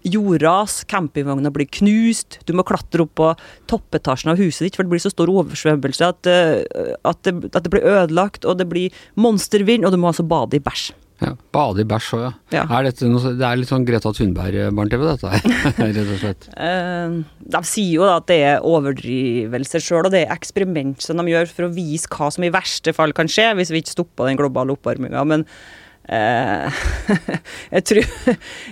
jordras, 0.07 0.85
campingvogna 0.87 1.50
blir 1.55 1.69
knust, 1.78 2.38
du 2.47 2.52
må 2.57 2.64
klatre 2.66 3.07
opp 3.07 3.14
på 3.19 3.33
toppetasjen 3.71 4.33
av 4.33 4.38
huset 4.40 4.69
ditt, 4.69 4.76
for 4.78 4.87
det 4.87 4.95
blir 4.95 5.02
så 5.02 5.11
stor 5.11 5.33
oversvømmelse 5.33 6.12
at, 6.12 6.31
eh, 6.31 6.93
at, 7.02 7.23
det, 7.26 7.50
at 7.50 7.64
det 7.64 7.73
blir 7.73 7.87
ødelagt, 7.87 8.47
og 8.47 8.61
det 8.61 8.69
blir 8.71 8.95
monstervind, 9.19 9.87
og 9.87 9.95
du 9.95 10.00
må 10.00 10.12
altså 10.12 10.26
bade 10.26 10.59
i 10.59 10.62
bæsj. 10.62 10.93
Ja, 11.23 11.30
Bade 11.54 11.80
i 11.80 11.87
bæsj 11.88 12.11
òg, 12.18 12.23
ja. 12.26 12.32
Ja. 12.52 12.64
Er 12.76 12.88
noe, 13.08 13.30
det 13.38 13.46
er 13.46 13.56
litt 13.56 13.70
sånn 13.70 13.87
Greta 13.88 14.12
Thunberg-barne-TV, 14.12 15.04
dette 15.08 15.30
her, 15.32 15.46
rett 15.80 16.00
og 16.02 16.20
slett. 16.20 16.49
Eh, 16.61 17.16
de 17.56 17.62
sier 17.64 17.94
jo 17.94 18.04
at 18.11 18.28
det 18.28 18.38
er 18.50 18.66
overdrivelser 18.68 19.80
sjøl, 19.80 20.04
og 20.04 20.12
det 20.12 20.26
er 20.26 20.35
eksperiment 20.37 21.00
som 21.04 21.16
de 21.23 21.32
gjør 21.32 21.49
for 21.49 21.68
å 21.68 21.73
vise 21.73 22.11
hva 22.12 22.28
som 22.35 22.44
i 22.44 22.52
verste 22.52 22.92
fall 22.96 23.16
kan 23.16 23.30
skje 23.32 23.49
hvis 23.56 23.73
vi 23.73 23.80
ikke 23.80 23.96
stopper 23.96 24.28
den 24.28 24.40
globale 24.40 24.76
oppvarminga. 24.76 25.25
Men 25.32 25.46
eh, 25.49 25.86
jeg, 27.75 27.82
tror, 27.88 28.04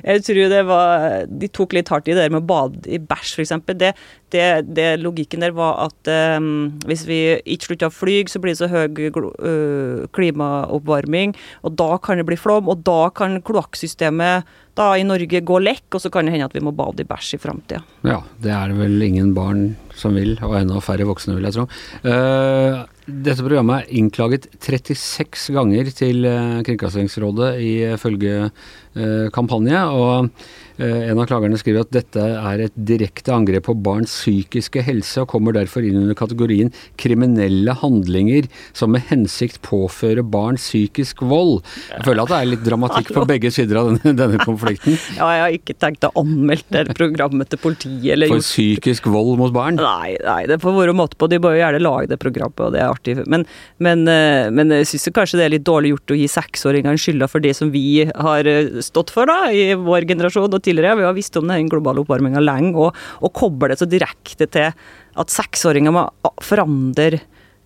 jeg 0.05 0.23
tror 0.23 0.53
det 0.53 0.61
var 0.69 1.25
De 1.27 1.49
tok 1.51 1.75
litt 1.75 1.91
hardt 1.91 2.07
i 2.07 2.15
det 2.15 2.23
der 2.23 2.31
med 2.31 2.45
å 2.45 2.47
bade 2.47 2.87
i 2.87 3.01
bæsj, 3.03 3.33
f.eks. 3.41 3.55
Det, 3.75 3.91
det, 4.35 4.47
det 4.77 4.89
logikken 5.03 5.43
der 5.43 5.55
var 5.57 5.81
at 5.89 6.11
eh, 6.11 6.39
hvis 6.87 7.07
vi 7.09 7.21
ikke 7.43 7.71
slutter 7.71 7.91
å 7.91 7.95
fly, 7.95 8.17
så 8.31 8.43
blir 8.43 8.55
det 8.55 8.61
så 8.63 8.71
høy 8.71 8.87
øh, 8.87 10.05
klimaoppvarming, 10.15 11.35
og 11.67 11.75
da 11.81 11.97
kan 12.03 12.23
det 12.23 12.29
bli 12.29 12.39
flom, 12.39 12.71
og 12.71 12.87
da 12.87 13.09
kan 13.15 13.41
kloakksystemet 13.45 14.55
da 14.79 14.89
i 14.99 15.05
Norge 15.07 15.43
gå 15.47 15.59
lekk, 15.63 15.87
og 15.95 16.03
så 16.03 16.11
kan 16.11 16.27
det 16.27 16.35
hende 16.35 16.49
at 16.49 16.55
vi 16.57 16.63
må 16.65 16.75
bade 16.75 17.03
i 17.03 17.09
bæsj 17.09 17.37
i 17.37 17.43
framtida. 17.43 17.83
Ja, 18.07 18.21
det 18.43 18.55
er 18.55 18.71
det 18.71 18.79
vel 18.81 19.07
ingen 19.07 19.35
barn 19.37 19.73
som 19.95 20.19
vil, 20.19 20.35
og 20.43 20.57
enda 20.59 20.83
færre 20.83 21.07
voksne, 21.07 21.37
vil 21.39 21.47
jeg 21.47 21.59
tro. 21.59 21.67
Eh, 22.03 22.83
dette 23.05 23.43
programmet 23.45 23.85
er 23.85 23.99
innklaget 24.01 24.47
36 24.65 25.53
ganger 25.53 25.91
til 25.93 26.25
eh, 26.25 26.61
Kringkastingsrådet 26.65 27.51
ifølge 27.61 28.47
eh, 28.49 29.27
kampanje, 29.35 29.83
og 29.93 30.31
en 30.79 31.21
av 31.21 31.29
klagerne 31.31 31.59
skriver 31.61 31.85
at 31.85 31.93
dette 31.95 32.21
er 32.21 32.65
et 32.65 32.75
direkte 32.75 33.31
angrep 33.35 33.69
på 33.69 33.77
barns 33.79 34.11
psykiske 34.11 34.83
helse, 34.83 35.23
og 35.23 35.31
kommer 35.31 35.55
derfor 35.55 35.85
inn 35.87 36.01
under 36.01 36.17
kategorien 36.19 36.73
kriminelle 37.01 37.75
handlinger 37.79 38.49
som 38.75 38.95
med 38.95 39.07
hensikt 39.11 39.61
påfører 39.65 40.25
barn 40.27 40.59
psykisk 40.59 41.23
vold. 41.23 41.63
Jeg 41.93 42.07
føler 42.09 42.25
at 42.25 42.33
det 42.33 42.41
er 42.41 42.51
litt 42.51 42.65
dramatikk 42.67 43.13
på 43.15 43.27
begge 43.29 43.53
sider 43.55 43.81
av 43.81 43.93
denne, 43.93 44.17
denne 44.19 44.41
konflikten. 44.43 44.99
Ja, 45.15 45.29
jeg 45.31 45.43
har 45.43 45.55
ikke 45.55 45.75
tenkt 45.79 46.05
å 46.07 46.11
anmelde 46.19 46.83
det 46.89 46.95
programmet 46.97 47.49
til 47.53 47.61
politiet 47.63 48.15
eller 48.15 48.31
For 48.31 48.41
gjort 48.41 48.49
psykisk 48.49 49.07
vold 49.13 49.37
mot 49.39 49.53
barn. 49.55 49.79
Nei, 49.79 50.17
nei, 50.25 50.41
det 50.51 50.59
får 50.63 50.75
være 50.75 50.95
måte 50.97 51.19
på. 51.21 51.29
De 51.31 51.39
bør 51.43 51.55
jo 51.55 51.61
gjerne 51.61 51.83
lage 51.83 52.11
det 52.11 52.19
programmet, 52.23 52.61
og 52.67 52.75
det 52.75 52.81
er 52.83 52.91
artig. 52.91 53.17
Men, 53.31 53.45
men, 53.85 54.05
eh, 54.11 54.51
men 54.55 54.73
jeg 54.81 54.89
syns 54.91 55.09
kanskje 55.15 55.39
det 55.41 55.47
er 55.47 55.55
litt 55.55 55.67
dårlig 55.67 55.95
gjort 55.95 56.15
å 56.15 56.19
gi 56.19 56.29
seksåringene 56.31 57.01
skylda 57.01 57.29
for 57.31 57.45
det 57.45 57.55
som 57.59 57.71
vi 57.75 58.05
har 58.09 58.51
eh, 58.51 58.81
stått 58.85 59.13
for 59.15 59.31
da, 59.31 59.39
i 59.55 59.77
vår 59.79 60.09
generasjon 60.11 60.59
og 60.59 60.64
tidligere. 60.65 60.99
Vi 61.01 61.07
har 61.09 61.17
visst 61.17 61.37
om 61.41 61.51
den 61.51 61.71
globale 61.73 62.03
oppvarminga 62.05 62.43
lenge, 62.43 62.75
og, 62.75 63.05
og 63.21 63.35
kobler 63.37 63.75
det 63.75 63.81
så 63.83 63.89
direkte 63.91 64.49
til 64.51 64.73
at 65.15 65.33
seksåringer 65.33 65.95
må 65.95 66.09
forandre 66.43 67.21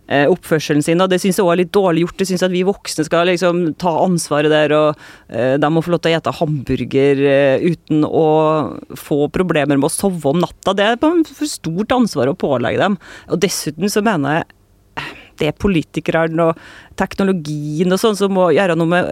eh, 0.08 0.26
oppførselen 0.28 0.84
sin, 0.84 1.00
og 1.00 1.10
det 1.12 1.20
syns 1.22 1.38
jeg 1.38 1.44
også 1.44 1.54
er 1.54 1.60
litt 1.62 1.72
dårlig 1.74 2.04
gjort. 2.04 2.22
Jeg 2.22 2.30
syns 2.32 2.44
at 2.46 2.54
vi 2.54 2.64
voksne 2.66 3.06
skal 3.06 3.30
liksom 3.30 3.62
ta 3.80 3.94
ansvaret 4.02 4.52
der, 4.52 4.74
og 4.76 5.08
eh, 5.30 5.56
de 5.60 5.72
må 5.72 5.84
få 5.84 5.94
lov 5.94 6.02
til 6.04 6.12
å 6.12 6.20
ete 6.20 6.36
hamburger 6.40 7.24
eh, 7.32 7.66
uten 7.68 8.04
å 8.08 8.28
få 8.98 9.26
problemer 9.34 9.78
med 9.78 9.88
å 9.90 9.94
sove 9.94 10.32
om 10.32 10.42
natta. 10.42 10.76
Det 10.76 10.92
er 10.92 11.00
for 11.00 11.48
stort 11.50 11.96
ansvar 11.96 12.30
å 12.30 12.38
pålegge 12.38 12.82
dem. 12.84 13.00
Og 13.32 13.42
dessuten 13.44 13.92
så 13.92 14.04
mener 14.04 14.40
jeg 14.40 14.54
det 15.40 15.50
er 15.50 15.58
politikerne 15.58 16.50
og 16.50 16.62
teknologien 16.98 17.94
og 17.94 18.00
sånn 18.02 18.16
som 18.18 18.32
må 18.34 18.48
gjøre 18.56 18.76
noe 18.78 18.90
med, 18.90 19.10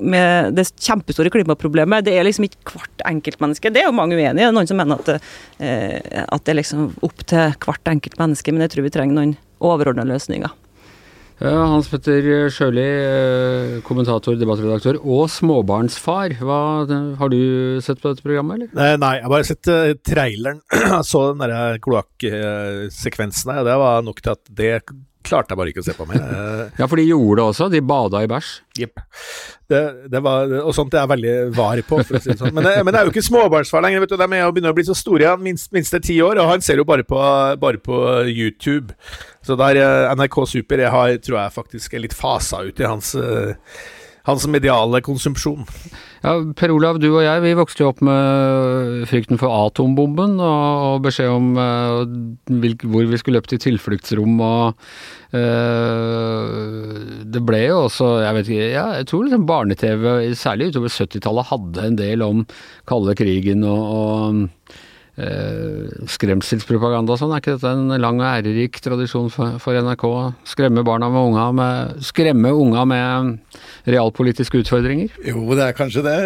med 0.00 0.56
det 0.56 0.68
kjempestore 0.74 1.32
klimaproblemet. 1.34 2.06
Det 2.06 2.14
er 2.16 2.26
liksom 2.26 2.46
ikke 2.48 2.76
hvert 2.76 3.06
enkeltmenneske. 3.10 3.72
Det 3.72 3.82
er 3.82 3.88
jo 3.88 3.96
mange 3.96 4.18
uenige 4.18 4.34
i. 4.34 4.44
Det 4.46 4.52
Noen 4.54 4.70
som 4.70 4.78
mener 4.80 5.00
at, 5.00 5.10
det, 5.10 5.18
eh, 5.58 6.22
at 6.24 6.46
det 6.46 6.54
er 6.54 6.60
liksom 6.62 6.92
opp 7.06 7.26
til 7.26 7.56
hvert 7.66 7.90
enkelt 7.92 8.20
menneske, 8.20 8.54
men 8.54 8.66
jeg 8.66 8.76
tror 8.76 8.86
vi 8.86 8.94
trenger 8.94 9.18
noen 9.18 9.34
overordna 9.64 10.06
løsninger. 10.06 10.54
Hans 11.36 11.90
Petter 11.92 12.48
Sjøli, 12.48 12.80
eh, 12.80 13.72
kommentator, 13.84 14.38
debattredaktør 14.40 14.96
og 15.02 15.26
småbarnsfar. 15.28 16.32
Hva, 16.40 16.60
har 17.20 17.28
du 17.28 17.76
sett 17.84 18.00
på 18.00 18.08
dette 18.08 18.24
programmet, 18.24 18.56
eller? 18.56 18.70
Eh, 18.72 18.96
Nei, 18.96 19.16
jeg 19.18 19.26
har 19.26 19.34
bare 19.34 19.48
sett 19.50 19.68
traileren. 20.08 20.62
Jeg 20.96 21.04
så 21.04 21.26
den 21.28 21.42
derre 21.44 21.76
kloakksekvensen 21.84 23.52
her. 23.52 23.66
det 23.68 23.76
var 23.76 24.00
nok 24.06 24.22
til 24.22 24.32
at 24.32 24.48
det 24.48 24.72
klarte 25.26 25.52
jeg 25.54 25.58
bare 25.60 25.72
ikke 25.74 25.82
å 25.82 25.86
se 25.88 25.94
på 25.98 26.06
mer. 26.08 26.22
Eh, 26.22 26.62
Ja, 26.80 26.86
for 26.88 26.96
de 27.00 27.04
gjorde 27.08 27.40
det 27.42 27.46
også. 27.50 27.68
De 27.72 27.82
bada 27.84 28.22
i 28.24 28.30
bæsj. 28.30 28.50
Jepp. 28.80 29.00
Det, 29.66 29.80
det 30.12 30.20
var, 30.22 30.50
og 30.62 30.70
sånt 30.76 30.94
er 30.94 31.02
jeg 31.02 31.10
veldig 31.10 31.34
var 31.56 31.80
på, 31.88 31.98
for 32.06 32.18
å 32.18 32.20
si 32.22 32.30
det 32.30 32.38
sånn. 32.38 32.52
Men, 32.54 32.66
det- 32.68 32.84
men 32.86 32.94
det 32.94 33.00
er 33.00 33.08
jo 33.08 33.12
ikke 33.14 33.24
småbarnsfar 33.26 33.82
lenger, 33.82 34.04
vet 34.04 34.12
du. 34.14 34.16
De 34.20 34.28
er 34.38 34.52
begynner 34.54 34.70
å 34.74 34.76
bli 34.78 34.84
så 34.86 34.94
store 34.94 35.24
igjen, 35.26 35.42
minst, 35.42 35.72
minst 35.74 35.96
er 35.98 36.04
ti 36.06 36.18
år, 36.22 36.38
og 36.42 36.50
han 36.52 36.62
ser 36.62 36.78
jo 36.78 36.86
bare 36.86 37.02
på, 37.08 37.18
bare 37.62 37.80
på 37.82 37.98
YouTube. 38.30 38.94
Så 39.46 39.56
der 39.58 39.80
eh, 39.82 40.14
NRK 40.14 40.38
Super 40.50 40.82
jeg 40.84 40.92
har, 40.94 41.16
tror 41.24 41.40
jeg 41.42 41.56
faktisk 41.56 41.94
er 41.98 42.04
litt 42.06 42.14
fasa 42.16 42.62
ut 42.68 42.78
i 42.82 42.86
hans, 42.86 43.14
eh, 43.18 43.54
hans 44.26 44.46
mediale 44.50 45.00
konsumsjon. 45.06 45.64
Ja, 46.24 46.32
Per 46.58 46.72
Olav, 46.74 46.98
du 46.98 47.08
og 47.12 47.22
jeg 47.22 47.42
vi 47.44 47.52
vokste 47.54 47.84
jo 47.84 47.90
opp 47.92 48.00
med 48.04 49.04
frykten 49.06 49.38
for 49.38 49.52
atombomben 49.52 50.40
og, 50.42 51.04
beskjed 51.04 51.30
om 51.30 51.52
eh, 51.60 52.80
hvor 52.82 53.06
vi 53.06 53.20
skulle 53.20 53.38
løpe 53.38 53.52
til 53.52 53.62
tilfluktsrom 53.62 54.40
og 54.42 54.88
eh, 55.36 56.96
Det 57.30 57.42
ble 57.46 57.60
jo 57.68 57.84
også, 57.84 58.10
jeg 58.24 58.38
vet 58.38 58.50
ikke, 58.50 58.70
jeg 58.74 59.08
tror 59.12 59.28
liksom 59.28 59.46
barne-TV, 59.50 60.08
særlig 60.38 60.72
utover 60.72 60.96
70-tallet, 60.96 61.50
hadde 61.52 61.86
en 61.86 62.00
del 62.00 62.26
om 62.26 62.42
kalde 62.90 63.14
krigen 63.18 63.62
og, 63.68 64.42
skremselspropaganda 65.16 67.14
og 67.14 67.20
sånn. 67.20 67.32
Er 67.34 67.40
ikke 67.42 67.54
dette 67.56 67.70
en 67.72 67.94
lang 68.02 68.20
og 68.20 68.26
ærerik 68.28 68.78
tradisjon 68.84 69.30
for, 69.32 69.56
for 69.62 69.76
NRK? 69.80 70.04
Skremme 70.48 70.84
barna 70.86 71.08
med 71.12 71.30
unga 71.30 71.46
med 71.56 72.02
Skremme 72.06 72.52
unga 72.52 72.84
med 72.88 73.60
realpolitiske 73.88 74.60
utfordringer? 74.62 75.12
Jo, 75.26 75.44
det 75.56 75.64
er 75.68 75.76
kanskje 75.78 76.04
det. 76.06 76.16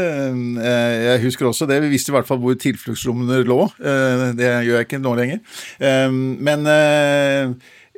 Eh, 0.64 0.94
Jeg 1.10 1.22
husker 1.26 1.48
også 1.50 1.68
det. 1.70 1.80
Vi 1.84 1.92
visste 1.94 2.12
i 2.12 2.16
hvert 2.18 2.28
fall 2.28 2.40
hvor 2.42 2.56
tilfluktsrommene 2.60 3.42
lå. 3.46 3.60
Eh, 3.78 4.26
Det 4.38 4.50
gjør 4.66 4.78
jeg 4.80 4.88
ikke 4.88 5.02
nå 5.04 5.14
lenger. 5.18 5.42
Eh, 5.80 6.08
Men 6.50 6.66
eh, 6.70 7.52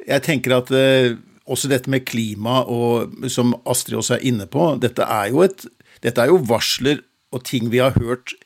jeg 0.09 0.23
tenker 0.27 0.57
at 0.59 0.73
eh, 0.77 1.15
også 1.47 1.69
dette 1.71 1.91
med 1.91 2.05
klima, 2.07 2.61
og 2.71 3.29
som 3.31 3.55
Astrid 3.67 3.99
også 3.99 4.17
er 4.19 4.27
inne 4.31 4.47
på, 4.51 4.73
dette 4.83 5.03
er 5.03 5.33
jo, 5.33 5.43
et, 5.47 5.65
dette 6.03 6.23
er 6.23 6.31
jo 6.31 6.39
varsler 6.49 7.01
og 7.33 7.45
ting 7.49 7.71
vi 7.73 7.81
har 7.83 7.97
hørt 7.99 8.37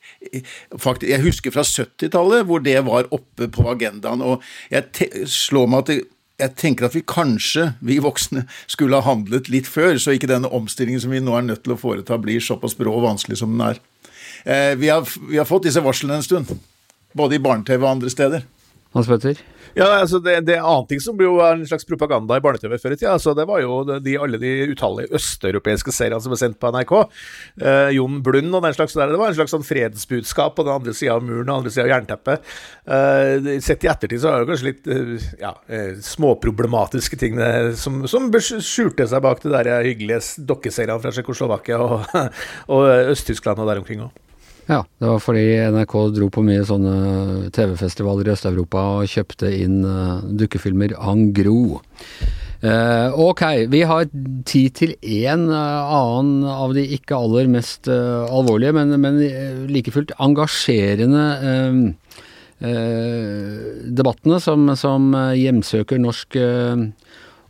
Faktisk, 0.81 1.11
jeg 1.11 1.23
husker 1.23 1.53
fra 1.55 1.63
70-tallet 1.63 2.47
hvor 2.49 2.63
det 2.65 2.81
var 2.87 3.07
oppe 3.15 3.47
på 3.53 3.67
agendaen. 3.71 4.25
og 4.25 4.43
Jeg 4.73 5.29
slår 5.31 5.69
meg 5.71 5.85
at 5.85 5.91
det, 5.93 5.99
jeg 6.41 6.53
tenker 6.59 6.89
at 6.89 6.97
vi 6.97 7.03
kanskje, 7.07 7.69
vi 7.81 7.99
voksne, 8.03 8.45
skulle 8.69 8.99
ha 8.99 9.07
handlet 9.07 9.49
litt 9.53 9.69
før, 9.71 9.97
så 10.03 10.17
ikke 10.17 10.29
denne 10.29 10.51
omstillingen 10.53 11.01
som 11.05 11.15
vi 11.15 11.23
nå 11.23 11.37
er 11.39 11.47
nødt 11.47 11.63
til 11.65 11.77
å 11.77 11.79
foreta, 11.81 12.19
blir 12.21 12.43
såpass 12.45 12.77
brå 12.77 12.93
og 12.99 13.07
vanskelig 13.07 13.39
som 13.41 13.55
den 13.55 13.65
er. 13.71 13.81
Eh, 14.45 14.75
vi, 14.81 14.91
har, 14.93 15.07
vi 15.31 15.39
har 15.41 15.49
fått 15.49 15.69
disse 15.69 15.85
varslene 15.85 16.19
en 16.19 16.27
stund, 16.27 16.53
både 17.17 17.39
i 17.39 17.43
barne-TV 17.43 17.81
og 17.81 17.93
andre 17.95 18.13
steder. 18.13 18.45
Hans 18.97 19.09
Petter? 19.11 19.41
Ja, 19.77 19.91
altså 20.01 20.23
det, 20.25 20.39
det 20.49 20.55
er 20.57 20.65
annen 20.65 20.87
ting 20.89 21.01
som 21.05 21.19
jo 21.21 21.35
en 21.45 21.67
slags 21.69 21.85
propaganda 21.85 22.39
i 22.39 22.43
barne-TV 22.45 22.79
før 22.81 22.95
i 22.95 22.97
tida. 22.97 23.13
Altså 23.13 23.35
det 23.37 23.45
var 23.49 23.61
jo 23.61 23.83
de, 24.01 24.15
alle 24.17 24.41
de 24.41 24.53
utallige 24.73 25.13
østeuropeiske 25.19 25.93
seriene 25.93 26.23
som 26.25 26.33
ble 26.33 26.39
sendt 26.41 26.57
på 26.63 26.71
NRK. 26.73 26.95
Eh, 27.61 27.91
Jon 27.99 28.23
Blund 28.25 28.57
og 28.57 28.65
den 28.65 28.77
slags 28.79 28.97
der. 28.97 29.13
Det 29.13 29.21
var 29.21 29.35
en 29.35 29.37
slags 29.37 29.53
sånn 29.53 29.67
fredsbudskap 29.69 30.57
på 30.57 30.65
den 30.65 30.79
andre 30.79 30.97
sida 30.97 31.19
av 31.19 31.27
muren 31.29 31.51
og 31.51 31.59
andre 31.59 31.75
sida 31.75 31.85
av 31.85 31.93
jernteppet. 31.93 32.51
Eh, 32.97 33.53
sett 33.67 33.85
i 33.85 33.93
ettertid 33.93 34.25
så 34.25 34.33
er 34.33 34.41
det 34.41 34.51
kanskje 34.55 34.71
litt 34.71 34.93
eh, 34.97 35.31
ja, 35.45 35.53
eh, 35.69 35.93
småproblematiske 36.09 37.21
ting 37.21 37.37
som, 37.77 38.07
som 38.09 38.31
skjulte 38.33 39.05
seg 39.11 39.29
bak 39.29 39.45
de 39.45 39.53
der 39.53 39.75
hyggelige 39.85 40.23
dokkeseriene 40.49 41.03
fra 41.05 41.13
Tsjekkoslovakia 41.13 41.83
og, 41.85 42.17
og 42.79 42.89
Øst-Tyskland 43.13 43.61
og 43.61 43.69
der 43.69 43.85
omkring 43.85 44.09
òg. 44.09 44.26
Ja, 44.67 44.81
det 44.99 45.07
var 45.07 45.21
fordi 45.23 45.45
NRK 45.71 45.95
dro 46.17 46.27
på 46.33 46.43
mye 46.47 46.65
sånne 46.67 47.51
TV-festivaler 47.55 48.27
i 48.27 48.33
Øst-Europa 48.35 48.83
og 48.97 49.13
kjøpte 49.13 49.53
inn 49.55 49.85
uh, 49.87 50.25
dukkefilmer 50.27 50.97
en 50.99 51.29
gros. 51.37 51.85
Uh, 52.65 53.13
ok, 53.21 53.43
vi 53.71 53.85
har 53.87 54.09
tid 54.49 54.75
til 54.75 54.97
en 55.29 55.45
uh, 55.53 55.93
annen 56.01 56.43
av 56.51 56.75
de 56.75 56.83
ikke 56.97 57.15
aller 57.15 57.51
mest 57.53 57.87
eh, 57.93 58.25
alvorlige, 58.27 58.73
men, 58.75 58.97
men 58.99 59.21
eh, 59.23 59.61
like 59.71 59.93
fullt 59.95 60.15
engasjerende 60.25 61.27
eh, 61.53 61.79
eh, 62.67 63.61
debattene 64.01 64.41
som, 64.43 64.67
som 64.75 65.13
eh, 65.15 65.37
hjemsøker 65.45 66.01
norsk 66.03 66.41
eh, 66.41 66.89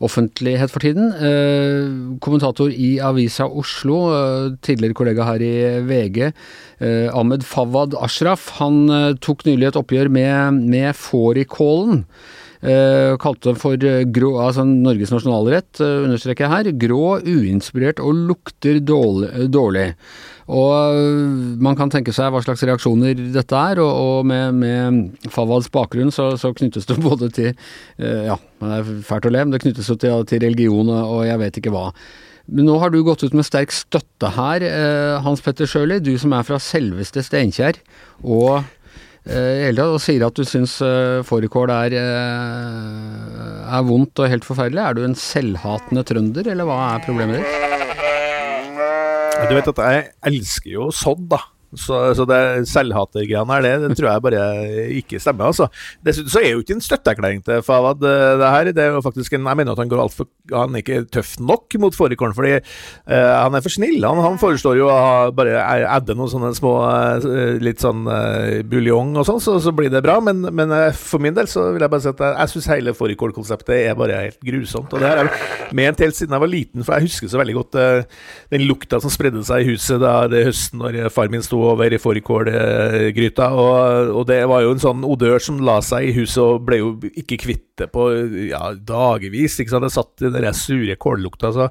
offentlighet 0.05 0.73
for 0.73 0.85
tiden. 0.85 1.11
Eh, 1.15 2.19
kommentator 2.21 2.71
i 2.71 2.97
Avisa 3.01 3.47
Oslo, 3.49 3.99
eh, 4.13 4.57
tidligere 4.63 4.97
kollega 4.97 5.25
her 5.25 5.43
i 5.43 5.55
VG, 5.87 6.33
eh, 6.81 7.09
Ahmed 7.13 7.45
Fawad 7.45 7.95
Ashraf, 8.01 8.51
han 8.61 8.89
eh, 8.91 9.15
tok 9.21 9.47
nylig 9.47 9.71
et 9.71 9.81
oppgjør 9.81 10.11
med, 10.13 10.65
med 10.69 10.93
fårikålen. 10.97 12.05
Uh, 12.67 13.15
kalte 13.21 13.51
den 13.51 13.59
for 13.61 13.77
eh, 13.85 14.01
grå, 14.09 14.31
altså 14.41 14.65
Norges 14.67 15.13
nasjonalrett, 15.13 15.77
understreker 15.85 16.47
jeg 16.47 16.53
her, 16.55 16.71
grå, 16.81 17.19
uinspirert 17.21 18.01
og 18.03 18.17
lukter 18.31 18.81
dårlig. 18.81 19.51
dårlig. 19.53 19.91
Og 20.47 20.71
uh, 20.95 21.57
man 21.63 21.75
kan 21.79 21.91
tenke 21.91 22.15
seg 22.15 22.31
hva 22.31 22.43
slags 22.45 22.63
reaksjoner 22.69 23.19
dette 23.35 23.63
er, 23.73 23.81
og, 23.83 23.91
og 23.91 24.29
med, 24.31 24.61
med 24.61 25.31
Fawads 25.35 25.69
bakgrunn 25.75 26.13
så, 26.15 26.33
så, 26.39 26.53
knyttes 26.55 26.87
det 26.87 27.01
både 27.09 27.31
til 27.35 27.51
Ja, 27.99 28.39
det 28.63 28.79
er 28.79 28.95
fælt 29.07 29.27
å 29.27 29.35
le, 29.35 29.43
men 29.45 29.57
det 29.57 29.65
knyttes 29.65 29.91
jo 29.91 29.99
til, 29.99 30.23
til 30.31 30.45
religion 30.45 30.93
og 30.93 31.27
jeg 31.27 31.43
vet 31.43 31.61
ikke 31.61 31.75
hva. 31.75 31.91
Men 32.47 32.69
nå 32.69 32.77
har 32.79 32.93
du 32.95 33.01
gått 33.03 33.25
ut 33.27 33.35
med 33.35 33.47
sterk 33.47 33.75
støtte 33.75 34.31
her, 34.37 34.63
Hans 35.25 35.43
Petter 35.43 35.67
Sjøli, 35.67 35.99
du 35.99 36.13
som 36.21 36.35
er 36.37 36.47
fra 36.47 36.61
selveste 36.63 37.25
Steinkjer. 37.27 37.81
og 38.23 38.63
og 39.27 39.97
sier 39.99 40.23
at 40.23 40.39
du 40.39 40.45
syns 40.47 40.77
fårikål 41.27 41.73
er, 41.75 41.97
er 41.99 43.89
vondt 43.89 44.23
og 44.23 44.31
helt 44.31 44.47
forferdelig. 44.47 44.85
Er 44.85 44.95
du 44.95 45.03
en 45.03 45.19
selvhatende 45.19 46.07
trønder, 46.07 46.53
eller 46.55 46.69
hva 46.69 46.79
er 46.93 47.03
problemet 47.09 47.43
ditt? 47.43 47.86
Du 49.37 49.55
vet 49.55 49.69
at 49.69 49.79
jeg 49.85 50.07
elsker 50.31 50.71
jo 50.73 50.89
sodd, 50.95 51.27
da. 51.31 51.39
Så, 51.75 51.99
så 52.15 52.25
det 52.29 52.69
selvhatergreiene 52.71 53.57
her, 53.57 53.65
det, 53.65 53.91
det, 53.91 53.97
tror 53.99 54.11
jeg 54.13 54.23
bare 54.23 54.43
ikke 54.95 55.19
stemmer. 55.21 55.51
altså. 55.51 55.67
Dessuten 56.07 56.31
så 56.31 56.41
er 56.41 56.53
jo 56.53 56.63
ikke 56.63 56.77
en 56.77 56.85
støtteerklæring 56.85 57.43
til 57.45 57.63
Fawad, 57.67 57.99
det, 58.01 58.15
det 58.41 58.51
her. 58.55 58.71
Det 58.77 58.85
er 58.85 58.95
jo 58.95 59.03
faktisk 59.03 59.35
en, 59.35 59.49
Jeg 59.51 59.59
mener 59.59 59.75
at 59.75 59.83
han 59.83 59.91
går 59.91 60.03
altfor 60.05 60.29
Han 60.53 60.75
er 60.75 60.85
ikke 60.85 61.01
tøff 61.11 61.35
nok 61.41 61.75
mot 61.83 61.95
fårikålen, 61.95 62.35
fordi 62.37 62.55
uh, 62.61 63.35
han 63.43 63.55
er 63.55 63.65
for 63.65 63.75
snill. 63.75 63.99
Han, 64.07 64.23
han 64.23 64.39
foreslår 64.39 64.79
jo 64.79 64.89
å 64.93 65.33
bare 65.37 65.59
adde 65.91 66.15
noen 66.15 66.31
sånne 66.31 66.53
små 66.57 66.75
uh, 66.87 67.59
litt 67.63 67.83
sånn 67.83 68.07
uh, 68.07 68.63
buljong 68.67 69.17
og 69.19 69.27
sånn, 69.29 69.43
så, 69.43 69.59
så, 69.63 69.75
blir 69.77 69.91
det 69.93 70.05
bra. 70.07 70.21
Men, 70.23 70.47
men 70.55 70.73
for 70.97 71.23
min 71.23 71.35
del 71.37 71.51
så 71.51 71.69
vil 71.75 71.83
jeg 71.83 71.93
bare 71.93 72.05
si 72.05 72.13
at 72.13 72.23
jeg, 72.23 72.39
jeg 72.39 72.55
syns 72.55 72.71
hele 72.77 72.97
fårikålkonseptet 72.97 73.75
er 73.91 73.99
bare 73.99 74.23
helt 74.29 74.41
grusomt. 74.47 74.95
Og 74.95 75.03
det 75.03 75.11
har 75.11 75.25
jeg 75.25 75.75
ment 75.77 76.05
helt 76.07 76.17
siden 76.17 76.37
jeg 76.37 76.47
var 76.47 76.53
liten, 76.53 76.87
for 76.87 76.97
jeg 76.97 77.11
husker 77.11 77.33
så 77.33 77.43
veldig 77.43 77.59
godt 77.59 77.81
den 78.55 78.65
lukta 78.69 79.01
som 79.03 79.13
spredde 79.13 79.43
seg 79.47 79.65
i 79.65 79.75
huset 79.75 80.01
det 80.31 80.45
høsten 80.47 80.81
når 80.81 80.99
far 81.13 81.31
min 81.33 81.45
sto 81.45 81.66
over 81.73 81.97
fårikålgryta. 82.01 83.49
Og, 83.55 84.13
og 84.21 84.27
det 84.29 84.43
var 84.51 84.65
jo 84.65 84.75
en 84.75 84.83
sånn 84.83 85.07
odør 85.07 85.43
som 85.43 85.63
la 85.65 85.79
seg 85.85 86.09
i 86.09 86.17
huset 86.17 86.43
og 86.43 86.67
ble 86.67 86.81
jo 86.81 86.93
ikke 87.13 87.41
kvitt 87.45 87.65
det 87.77 87.89
på 87.93 88.09
ja, 88.49 88.71
dagevis. 88.89 89.59
Ikke 89.61 89.75
sant? 89.75 89.89
Jeg 89.89 89.97
satt 89.97 90.25
i 90.25 90.33
den 90.33 90.49
sure 90.57 90.99
kållukta. 91.01 91.53
Så 91.55 91.69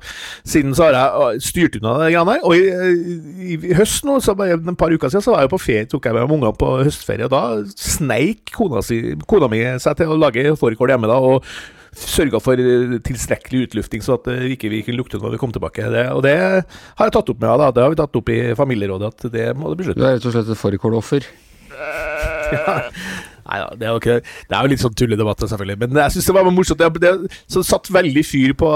siden 0.48 0.75
så 0.78 0.90
har 0.90 0.98
jeg 0.98 1.46
styrt 1.50 1.80
unna 1.80 1.98
det 2.04 2.12
greiene 2.14 2.38
her. 2.38 2.44
Og 2.46 2.58
i, 2.58 2.66
i, 2.70 3.60
i, 3.60 3.74
høst 3.78 4.06
nå, 4.08 4.20
så 4.24 4.38
bare 4.38 4.60
et 4.60 4.74
par 4.80 4.94
uker 4.94 5.12
siden, 5.12 5.25
så 5.25 5.36
var 5.36 5.46
jeg 5.46 5.54
på 5.56 5.62
ferie, 5.62 5.90
tok 5.92 6.10
jeg 6.10 6.18
med 6.18 6.28
ungene 6.28 6.54
på 6.60 6.75
høstferie. 6.84 7.30
Og 7.30 7.34
da 7.34 7.46
sneik 7.74 8.54
kona, 8.56 8.84
si, 8.86 9.02
kona 9.30 9.50
mi 9.52 9.64
seg 9.82 9.98
til 10.00 10.14
å 10.14 10.20
lage 10.20 10.54
fårikål 10.60 10.96
hjemme. 10.96 11.10
da, 11.12 11.22
og 11.22 11.44
sørga 11.96 12.42
for 12.44 12.60
tilstrekkelig 13.08 13.70
utlufting, 13.70 14.04
så 14.06 14.18
at 14.20 14.28
det 14.30 14.56
ikke 14.56 14.72
vi 14.74 14.84
kunne 14.86 15.00
lukte 15.00 15.20
når 15.22 15.36
vi 15.36 15.42
kom 15.42 15.54
tilbake. 15.56 15.88
Det, 15.94 16.08
og 16.12 16.24
det 16.25 16.36
har 16.38 17.08
jeg 17.08 17.16
tatt 17.16 17.32
opp 17.32 17.42
med 17.42 17.52
henne. 17.54 17.72
Det 17.75 17.86
har 17.86 17.94
vi 17.94 18.02
tatt 18.02 18.20
opp 18.22 18.34
i 18.34 18.40
familierådet, 18.58 19.14
at 19.14 19.32
det 19.34 19.48
må 19.58 19.72
det 19.72 19.80
bli 19.80 19.90
slutt 19.90 20.00
på. 20.00 20.04
Du 20.04 20.10
er 20.10 20.18
rett 20.18 20.28
og 20.28 20.36
slett 20.36 20.52
et 20.52 20.64
fårikåloffer? 20.66 21.30
ja. 22.56 22.82
Nei 23.46 23.60
da, 23.62 23.66
det, 23.78 23.86
er 23.86 23.92
jo 23.94 24.00
det 24.02 24.56
er 24.58 24.66
jo 24.66 24.70
litt 24.72 24.82
sånn 24.82 24.96
tulledebatt, 24.98 25.44
selvfølgelig. 25.46 25.78
Men 25.84 26.00
jeg 26.02 26.16
syns 26.16 26.30
det 26.30 26.34
var 26.34 26.48
morsomt. 26.50 26.82
Det, 26.82 27.02
det, 27.04 27.42
så 27.52 27.62
satt 27.66 27.92
veldig 27.94 28.24
fyr 28.25 28.56
på, 28.58 28.70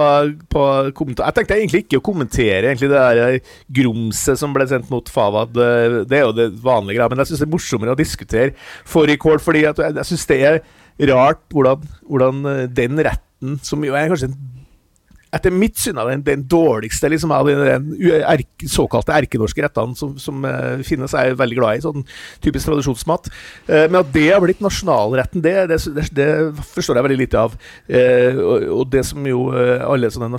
på 0.54 0.66
kommentar. 0.98 1.32
Jeg 1.32 1.40
tenkte 1.40 1.58
egentlig 1.58 1.82
ikke 1.88 2.02
å 2.02 2.06
kommentere 2.06 2.70
egentlig 2.70 2.92
det 2.92 3.02
der 3.02 3.56
grumset 3.80 4.42
som 4.42 4.54
ble 4.54 4.68
sendt 4.70 4.92
mot 4.94 5.10
Fawad. 5.10 5.58
Det 5.58 6.20
er 6.20 6.28
jo 6.28 6.36
det 6.38 6.52
vanlige 6.62 7.00
greia. 7.00 7.10
Men 7.10 7.24
jeg 7.24 7.32
syns 7.32 7.42
det 7.42 7.48
er 7.50 7.56
morsommere 7.56 7.98
å 7.98 8.00
diskutere 8.00 8.54
fårikål, 8.94 9.42
fordi 9.42 9.66
jeg, 9.66 9.90
jeg 9.98 10.10
syns 10.12 10.30
det 10.30 10.40
er 10.52 10.62
rart 11.08 11.42
hvordan, 11.54 11.86
hvordan 12.08 12.46
eh, 12.46 12.68
den 12.68 13.00
retten, 13.00 13.60
som 13.64 13.84
jo 13.86 13.96
er 13.96 14.12
kanskje 14.12 14.32
en 14.32 14.40
etter 15.36 15.54
mitt 15.54 15.78
syn 15.78 16.00
den, 16.00 16.24
den 16.26 16.44
dårligste 16.50 17.10
liksom, 17.12 17.32
av 17.36 17.50
de 17.50 17.56
erke, 18.24 18.70
såkalte 18.70 19.14
erkenorske 19.14 19.62
rettene 19.62 19.98
som, 19.98 20.16
som 20.22 20.46
uh, 20.46 20.82
finnes, 20.86 21.14
er 21.14 21.38
veldig 21.38 21.60
glad 21.60 21.80
i. 21.80 21.84
Sånn 21.86 22.06
typisk 22.44 22.70
tradisjonsmat. 22.70 23.30
Uh, 23.70 23.86
men 23.92 24.00
at 24.02 24.12
det 24.16 24.26
har 24.32 24.42
blitt 24.44 24.64
nasjonalretten, 24.66 25.44
det, 25.46 25.56
det, 25.70 26.08
det, 26.18 26.30
forstår 26.74 27.00
jeg 27.00 27.08
veldig 27.10 27.20
lite 27.22 27.44
av. 27.46 27.58
Uh, 27.86 28.42
og, 28.42 28.68
og, 28.80 28.86
det 28.90 29.04
som 29.06 29.26
jo 29.28 29.44
alle 29.54 30.10
sånne 30.10 30.32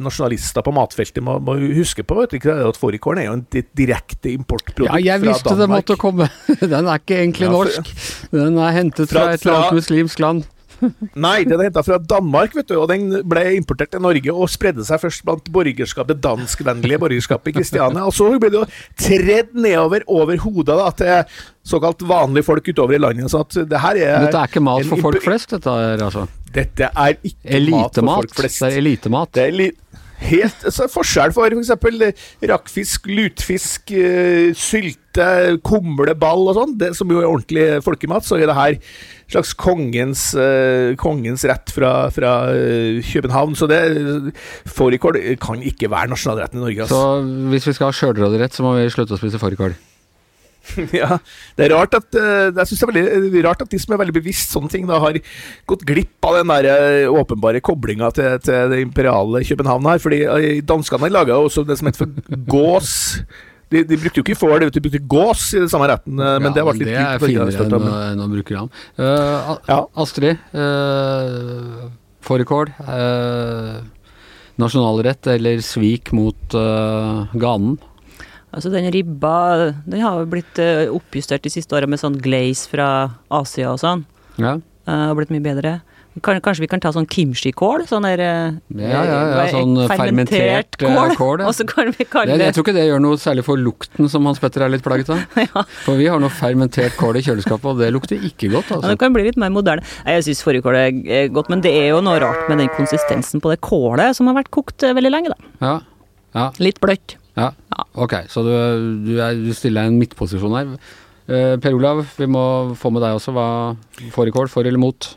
nasjonalister 0.00 0.64
på 0.64 0.72
matfeltet 0.72 1.24
må, 1.24 1.36
må 1.44 1.58
huske 1.76 2.04
på, 2.06 2.16
vet 2.22 2.36
du, 2.38 2.48
er 2.48 2.64
at 2.70 2.80
fårikålen 2.80 3.22
er 3.22 3.28
jo 3.28 3.36
en 3.36 3.44
direkte 3.76 4.32
importprodukt 4.32 4.88
fra 4.88 4.96
Danmark. 4.96 5.04
Ja, 5.04 5.12
jeg 5.12 5.26
visste 5.26 5.56
det 5.58 5.68
måtte 5.68 5.98
komme. 6.00 6.28
Den 6.72 6.88
er 6.88 7.02
ikke 7.02 7.20
egentlig 7.20 7.52
norsk. 7.52 7.92
Den 8.32 8.56
er 8.56 8.74
hentet 8.78 9.12
fra, 9.12 9.26
fra 9.26 9.36
et 9.36 9.44
eller 9.44 9.58
annet 9.60 9.82
muslimsk 9.82 10.22
land. 10.22 10.48
Nei, 11.14 11.42
den 11.46 11.58
er 11.58 11.68
henta 11.68 11.82
fra 11.86 11.98
Danmark, 11.98 12.54
vet 12.56 12.68
du, 12.70 12.76
og 12.80 12.88
den 12.90 13.08
ble 13.28 13.44
importert 13.56 13.92
til 13.94 14.02
Norge 14.02 14.34
og 14.34 14.50
spredde 14.50 14.84
seg 14.86 15.00
først 15.02 15.24
blant 15.26 15.50
borgerskapet, 15.54 16.20
danskvennlige 16.24 17.00
borgerskapet 17.02 17.52
i 17.52 17.56
Kristiania. 17.58 18.06
Og 18.08 18.14
så 18.16 18.28
ble 18.42 18.50
det 18.52 18.60
jo 18.60 18.66
tredd 19.00 19.54
nedover 19.56 20.06
over 20.10 20.42
hodet 20.42 20.78
da, 20.80 20.90
til 20.98 21.40
såkalt 21.72 22.02
vanlige 22.08 22.48
folk 22.48 22.72
utover 22.72 22.98
i 22.98 23.02
landet. 23.02 23.30
Så 23.32 23.44
at 23.44 23.58
det 23.70 23.82
her 23.84 24.02
er 24.02 24.26
Dette 24.26 24.42
er 24.42 24.52
ikke 24.52 24.64
mat 24.64 24.88
for 24.90 25.06
folk 25.08 25.22
flest, 25.24 25.54
dette 25.54 25.78
er 25.86 26.06
altså? 26.08 26.26
Dette 26.52 26.90
er 26.90 27.16
ikke 27.16 27.56
elitemat, 27.60 28.02
mat 28.02 28.02
for 28.02 28.22
folk 28.24 28.38
flest. 28.42 28.60
Det 28.62 28.72
er 28.72 28.82
elitemat. 28.82 29.34
Det 29.36 29.46
er 29.48 30.01
helt 30.24 30.66
så 30.74 30.88
forskjell 30.90 31.34
for 31.34 31.52
f.eks. 31.52 31.72
rakfisk, 32.50 33.08
lutfisk, 33.10 33.92
uh, 33.94 34.50
sylte, 34.56 35.28
kumleball 35.66 36.48
og 36.48 36.56
sånn, 36.56 36.76
som 36.96 37.12
jo 37.12 37.20
er 37.20 37.28
ordentlig 37.28 37.66
folkemat, 37.84 38.26
så 38.26 38.38
er 38.38 38.48
det 38.48 38.56
her 38.56 38.78
slags 39.32 39.52
kongens, 39.56 40.30
uh, 40.38 40.96
kongens 41.00 41.46
rett 41.48 41.72
fra, 41.74 41.92
fra 42.14 42.34
København. 43.12 43.56
Så 43.58 43.68
det 43.70 43.82
fårikål 44.72 45.22
kan 45.42 45.64
ikke 45.64 45.92
være 45.92 46.12
nasjonalretten 46.14 46.60
i 46.60 46.66
Norge. 46.66 46.84
Altså. 46.86 47.00
Så 47.00 47.48
hvis 47.52 47.70
vi 47.70 47.78
skal 47.78 47.90
ha 47.90 47.96
sjølråderett, 47.96 48.56
så 48.56 48.66
må 48.66 48.76
vi 48.80 48.92
slutte 48.92 49.16
å 49.16 49.20
spise 49.20 49.40
fårikål? 49.42 49.76
ja, 51.00 51.18
det 51.58 51.66
er 51.66 51.72
rart 51.74 51.94
at 51.98 52.06
uh, 52.14 52.48
Jeg 52.54 52.70
synes 52.70 52.80
det 52.80 53.02
er 53.02 53.20
veldig 53.20 53.44
rart 53.48 53.64
at 53.64 53.70
de 53.72 53.80
som 53.82 53.94
er 53.94 54.02
veldig 54.04 54.14
bevisst 54.14 54.54
sånne 54.54 54.70
ting, 54.72 54.84
da 54.88 55.00
har 55.02 55.18
gått 55.68 55.86
glipp 55.88 56.28
av 56.28 56.38
den 56.38 56.52
der 56.52 57.10
åpenbare 57.10 57.62
koblinga 57.64 58.12
til, 58.14 58.36
til, 58.44 58.70
det 58.70 58.82
imperiale 58.84 59.42
København 59.48 59.88
her. 59.90 60.02
Fordi 60.02 60.20
danskene 60.66 61.10
laga 61.12 61.38
også 61.38 61.66
det 61.66 61.80
som 61.80 61.90
heter 61.90 62.04
for 62.04 62.44
gås 62.52 62.92
de, 63.72 63.82
de, 63.88 63.98
brukte 63.98 64.20
jo 64.20 64.24
ikke 64.26 64.36
får, 64.36 64.66
de 64.68 64.82
brukte 64.84 65.00
gås 65.08 65.46
i 65.56 65.62
den 65.62 65.70
samme 65.72 65.88
retten, 65.90 66.18
eh, 66.18 66.36
men 66.42 66.50
ja, 66.50 66.54
det 66.58 66.66
vært 66.68 66.80
litt 66.82 66.90
Det 66.90 66.98
er 67.00 67.22
finere 67.22 67.64
enn, 67.64 67.88
enn 68.12 68.24
å 68.24 68.28
bruke 68.32 68.56
ram. 68.56 68.70
Uh, 69.00 69.54
ja. 69.68 69.78
Astrid, 70.02 70.42
uh, 70.52 71.88
fårikål. 72.26 72.74
Uh, 72.84 73.80
nasjonalrett 74.60 75.30
eller 75.32 75.62
svik 75.64 76.12
mot 76.16 76.58
uh, 76.58 77.32
ganen? 77.32 77.78
Altså 78.52 78.72
Den 78.72 78.90
ribba 78.92 79.72
den 79.86 80.02
har 80.04 80.20
jo 80.20 80.28
blitt 80.28 80.58
oppjustert 80.92 81.44
de 81.44 81.52
siste 81.52 81.72
åra 81.76 81.88
med 81.88 82.00
sånn 82.02 82.18
glaze 82.20 82.68
fra 82.68 82.88
Asia 83.32 83.72
og 83.72 83.80
sånn. 83.80 84.04
Ja. 84.36 84.58
Uh, 84.88 85.12
blitt 85.16 85.32
mye 85.32 85.44
bedre. 85.44 85.78
Kanskje 86.20 86.60
vi 86.60 86.68
kan 86.68 86.80
ta 86.82 86.90
sånn 86.92 87.06
kimchi-kål? 87.08 87.86
Sånn 87.88 88.04
der 88.04 88.20
ja, 88.20 88.50
ja, 88.76 89.04
ja, 89.08 89.44
sånn 89.48 89.78
fermentert, 89.88 90.76
kål. 90.76 91.14
kål 91.16 91.40
ja. 91.42 91.46
Og 91.48 91.54
så 91.56 91.64
kan 91.64 91.88
vi 91.96 92.04
kalle 92.04 92.36
det 92.36 92.50
Jeg 92.50 92.56
tror 92.58 92.66
ikke 92.66 92.74
det 92.76 92.84
gjør 92.84 93.00
noe 93.00 93.20
særlig 93.20 93.46
for 93.46 93.56
lukten, 93.56 94.10
som 94.12 94.28
Hans 94.28 94.42
Petter 94.42 94.66
er 94.66 94.74
litt 94.74 94.84
plaget 94.84 95.08
av. 95.14 95.22
ja. 95.46 95.62
For 95.86 95.96
vi 95.96 96.10
har 96.12 96.20
noe 96.20 96.32
fermentert 96.36 96.98
kål 97.00 97.22
i 97.22 97.24
kjøleskapet, 97.24 97.64
og 97.72 97.80
det 97.80 97.88
lukter 97.96 98.20
ikke 98.20 98.52
godt. 98.52 98.74
Altså. 98.74 98.82
Ja, 98.84 98.92
det 98.92 99.00
kan 99.00 99.16
bli 99.16 99.24
litt 99.30 99.40
mer 99.40 99.54
moderne. 99.54 99.86
Jeg 100.04 100.28
syns 100.28 100.44
fårikål 100.44 100.80
er 100.82 101.32
godt, 101.32 101.48
men 101.52 101.64
det 101.64 101.72
er 101.80 101.88
jo 101.94 102.04
noe 102.04 102.20
rart 102.20 102.44
med 102.52 102.60
den 102.60 102.68
konsistensen 102.76 103.40
på 103.40 103.54
det 103.54 103.62
kålet 103.64 104.18
som 104.18 104.28
har 104.28 104.36
vært 104.42 104.52
kokt 104.52 104.84
eh, 104.84 104.92
veldig 104.98 105.16
lenge, 105.16 105.32
da. 105.32 105.52
Ja. 105.64 105.74
ja. 106.36 106.50
Litt 106.60 106.82
bløtt. 106.84 107.16
Ja. 107.38 107.52
Ok, 107.94 108.16
så 108.28 108.44
du, 108.44 108.52
du, 109.06 109.14
er, 109.16 109.38
du 109.38 109.52
stiller 109.56 109.88
en 109.88 109.98
midtposisjon 110.00 110.58
her. 110.58 110.76
Uh, 111.30 111.56
per 111.62 111.76
Olav, 111.76 112.04
vi 112.18 112.28
må 112.28 112.44
få 112.78 112.90
med 112.92 113.04
deg 113.04 113.16
også. 113.16 113.34
Hva 113.36 113.46
Fårikål, 114.12 114.50
for 114.52 114.68
eller 114.68 114.80
mot? 114.82 115.12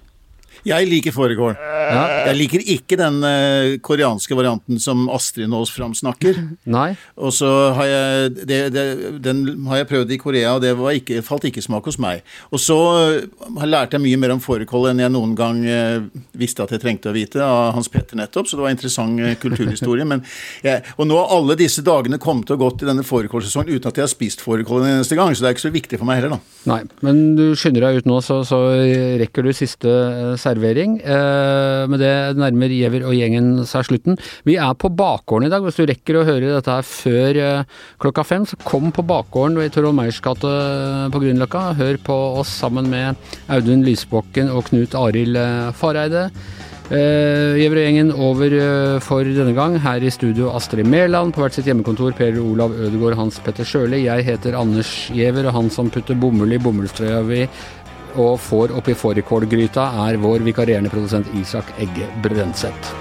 Jeg 0.65 0.87
liker 0.89 1.13
fårikål. 1.13 1.53
Jeg 1.85 2.37
liker 2.39 2.63
ikke 2.73 2.97
den 2.97 3.19
uh, 3.21 3.75
koreanske 3.85 4.33
varianten 4.37 4.79
som 4.81 5.05
Astrid 5.13 5.49
nå 5.51 5.61
framsnakker. 5.69 6.39
Nei. 6.75 6.87
Og 7.21 7.33
så 7.35 7.49
har 7.77 7.89
jeg 7.89 8.31
det, 8.49 8.59
det, 8.73 8.85
Den 9.23 9.43
har 9.69 9.83
jeg 9.83 9.89
prøvd 9.91 10.13
i 10.15 10.19
Korea, 10.21 10.55
og 10.55 10.63
det 10.63 10.73
ikke, 10.73 11.21
falt 11.25 11.45
ikke 11.49 11.61
smak 11.61 11.85
hos 11.85 11.99
meg. 12.01 12.23
Og 12.49 12.61
så 12.61 12.77
uh, 13.21 13.65
lærte 13.65 13.99
jeg 13.99 14.05
mye 14.07 14.21
mer 14.23 14.33
om 14.35 14.41
fårikål 14.41 14.89
enn 14.91 15.03
jeg 15.05 15.13
noen 15.13 15.35
gang 15.37 15.61
uh, 15.69 16.07
visste 16.33 16.65
at 16.65 16.73
jeg 16.73 16.81
trengte 16.81 17.13
å 17.13 17.15
vite, 17.15 17.43
av 17.45 17.75
Hans 17.77 17.91
Petter 17.91 18.17
nettopp, 18.17 18.49
så 18.49 18.57
det 18.57 18.65
var 18.65 18.73
interessant 18.73 19.21
kulturhistorie. 19.41 20.05
men 20.07 20.23
jeg, 20.65 20.81
og 20.97 21.05
nå 21.07 21.17
har 21.19 21.33
alle 21.35 21.57
disse 21.59 21.83
dagene 21.85 22.17
kommet 22.21 22.49
og 22.53 22.61
gått 22.63 22.81
i 22.83 22.89
denne 22.89 23.05
fårikålsesongen 23.05 23.75
uten 23.75 23.91
at 23.91 23.99
jeg 23.99 24.07
har 24.07 24.11
spist 24.11 24.41
fårikål 24.41 24.81
en 24.81 24.95
eneste 24.95 25.17
gang, 25.17 25.35
så 25.35 25.45
det 25.45 25.51
er 25.51 25.57
ikke 25.57 25.67
så 25.67 25.73
viktig 25.75 26.01
for 26.01 26.09
meg 26.09 26.19
heller, 26.19 26.37
da. 26.39 26.59
Nei, 26.71 26.81
men 27.05 27.23
du 27.37 27.45
skynder 27.59 27.85
deg 27.85 28.01
ut 28.01 28.09
nå, 28.09 28.17
så, 28.25 28.41
så 28.47 28.61
rekker 29.21 29.45
du 29.45 29.53
siste 29.53 29.93
servering 30.41 30.54
servering. 30.55 30.99
Eh, 31.03 31.87
Med 31.87 31.99
det 31.99 32.37
nærmer 32.37 32.71
Giæver 32.71 33.05
og 33.05 33.13
gjengen 33.13 33.65
seg 33.67 33.85
slutten. 33.85 34.17
Vi 34.45 34.55
er 34.57 34.73
på 34.73 34.89
bakgården 34.89 35.47
i 35.47 35.51
dag. 35.51 35.61
Hvis 35.63 35.77
du 35.77 35.85
rekker 35.85 36.19
å 36.19 36.25
høre 36.25 36.55
dette 36.55 36.71
her 36.71 36.81
før 36.81 37.39
eh, 37.41 37.63
klokka 37.99 38.25
fem, 38.25 38.45
så 38.45 38.57
kom 38.63 38.91
på 38.91 39.05
bakgården 39.05 39.57
ved 39.59 39.73
Torolv 39.75 39.95
Meyers 39.95 40.21
gate 40.21 40.53
på 41.11 41.21
Grünerløkka. 41.21 41.75
Hør 41.77 41.97
på 42.03 42.19
oss 42.39 42.49
sammen 42.49 42.89
med 42.89 43.15
Audun 43.49 43.83
Lysbakken 43.85 44.49
og 44.49 44.69
Knut 44.69 44.95
Arild 44.95 45.35
eh, 45.37 45.73
Fareide. 45.75 46.29
Gjevre 46.85 47.81
eh, 47.81 47.85
gjengen 47.87 48.11
over 48.13 48.53
eh, 48.53 48.99
for 49.01 49.25
denne 49.25 49.55
gang. 49.57 49.79
Her 49.81 50.03
i 50.05 50.11
studio 50.13 50.51
Astrid 50.53 50.85
Mæland, 50.85 51.33
på 51.33 51.41
hvert 51.41 51.55
sitt 51.57 51.65
hjemmekontor 51.65 52.13
Per 52.17 52.37
Olav 52.41 52.75
Ødegaard, 52.77 53.17
Hans 53.17 53.39
Petter 53.41 53.65
Sjøli. 53.65 54.03
Jeg 54.05 54.25
heter 54.27 54.57
Anders 54.59 54.91
Giæver, 55.09 55.49
og 55.49 55.57
han 55.57 55.71
som 55.73 55.89
putter 55.89 56.17
bomull 56.19 56.53
i 56.53 56.61
bomullstrøya 56.61 57.23
vi 57.25 57.45
og 58.15 58.39
får 58.39 58.73
oppi 58.77 58.95
fårikålgryta, 58.97 59.89
er 60.07 60.19
vår 60.21 60.45
vikarierende 60.47 60.91
produsent 60.93 61.31
Isak 61.37 61.73
Egge 61.79 62.09
Brønseth. 62.23 62.93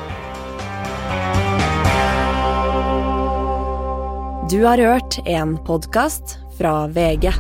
Du 4.51 4.61
har 4.65 4.79
hørt 4.79 5.19
en 5.27 5.57
podkast 5.67 6.39
fra 6.59 6.87
VG. 6.87 7.33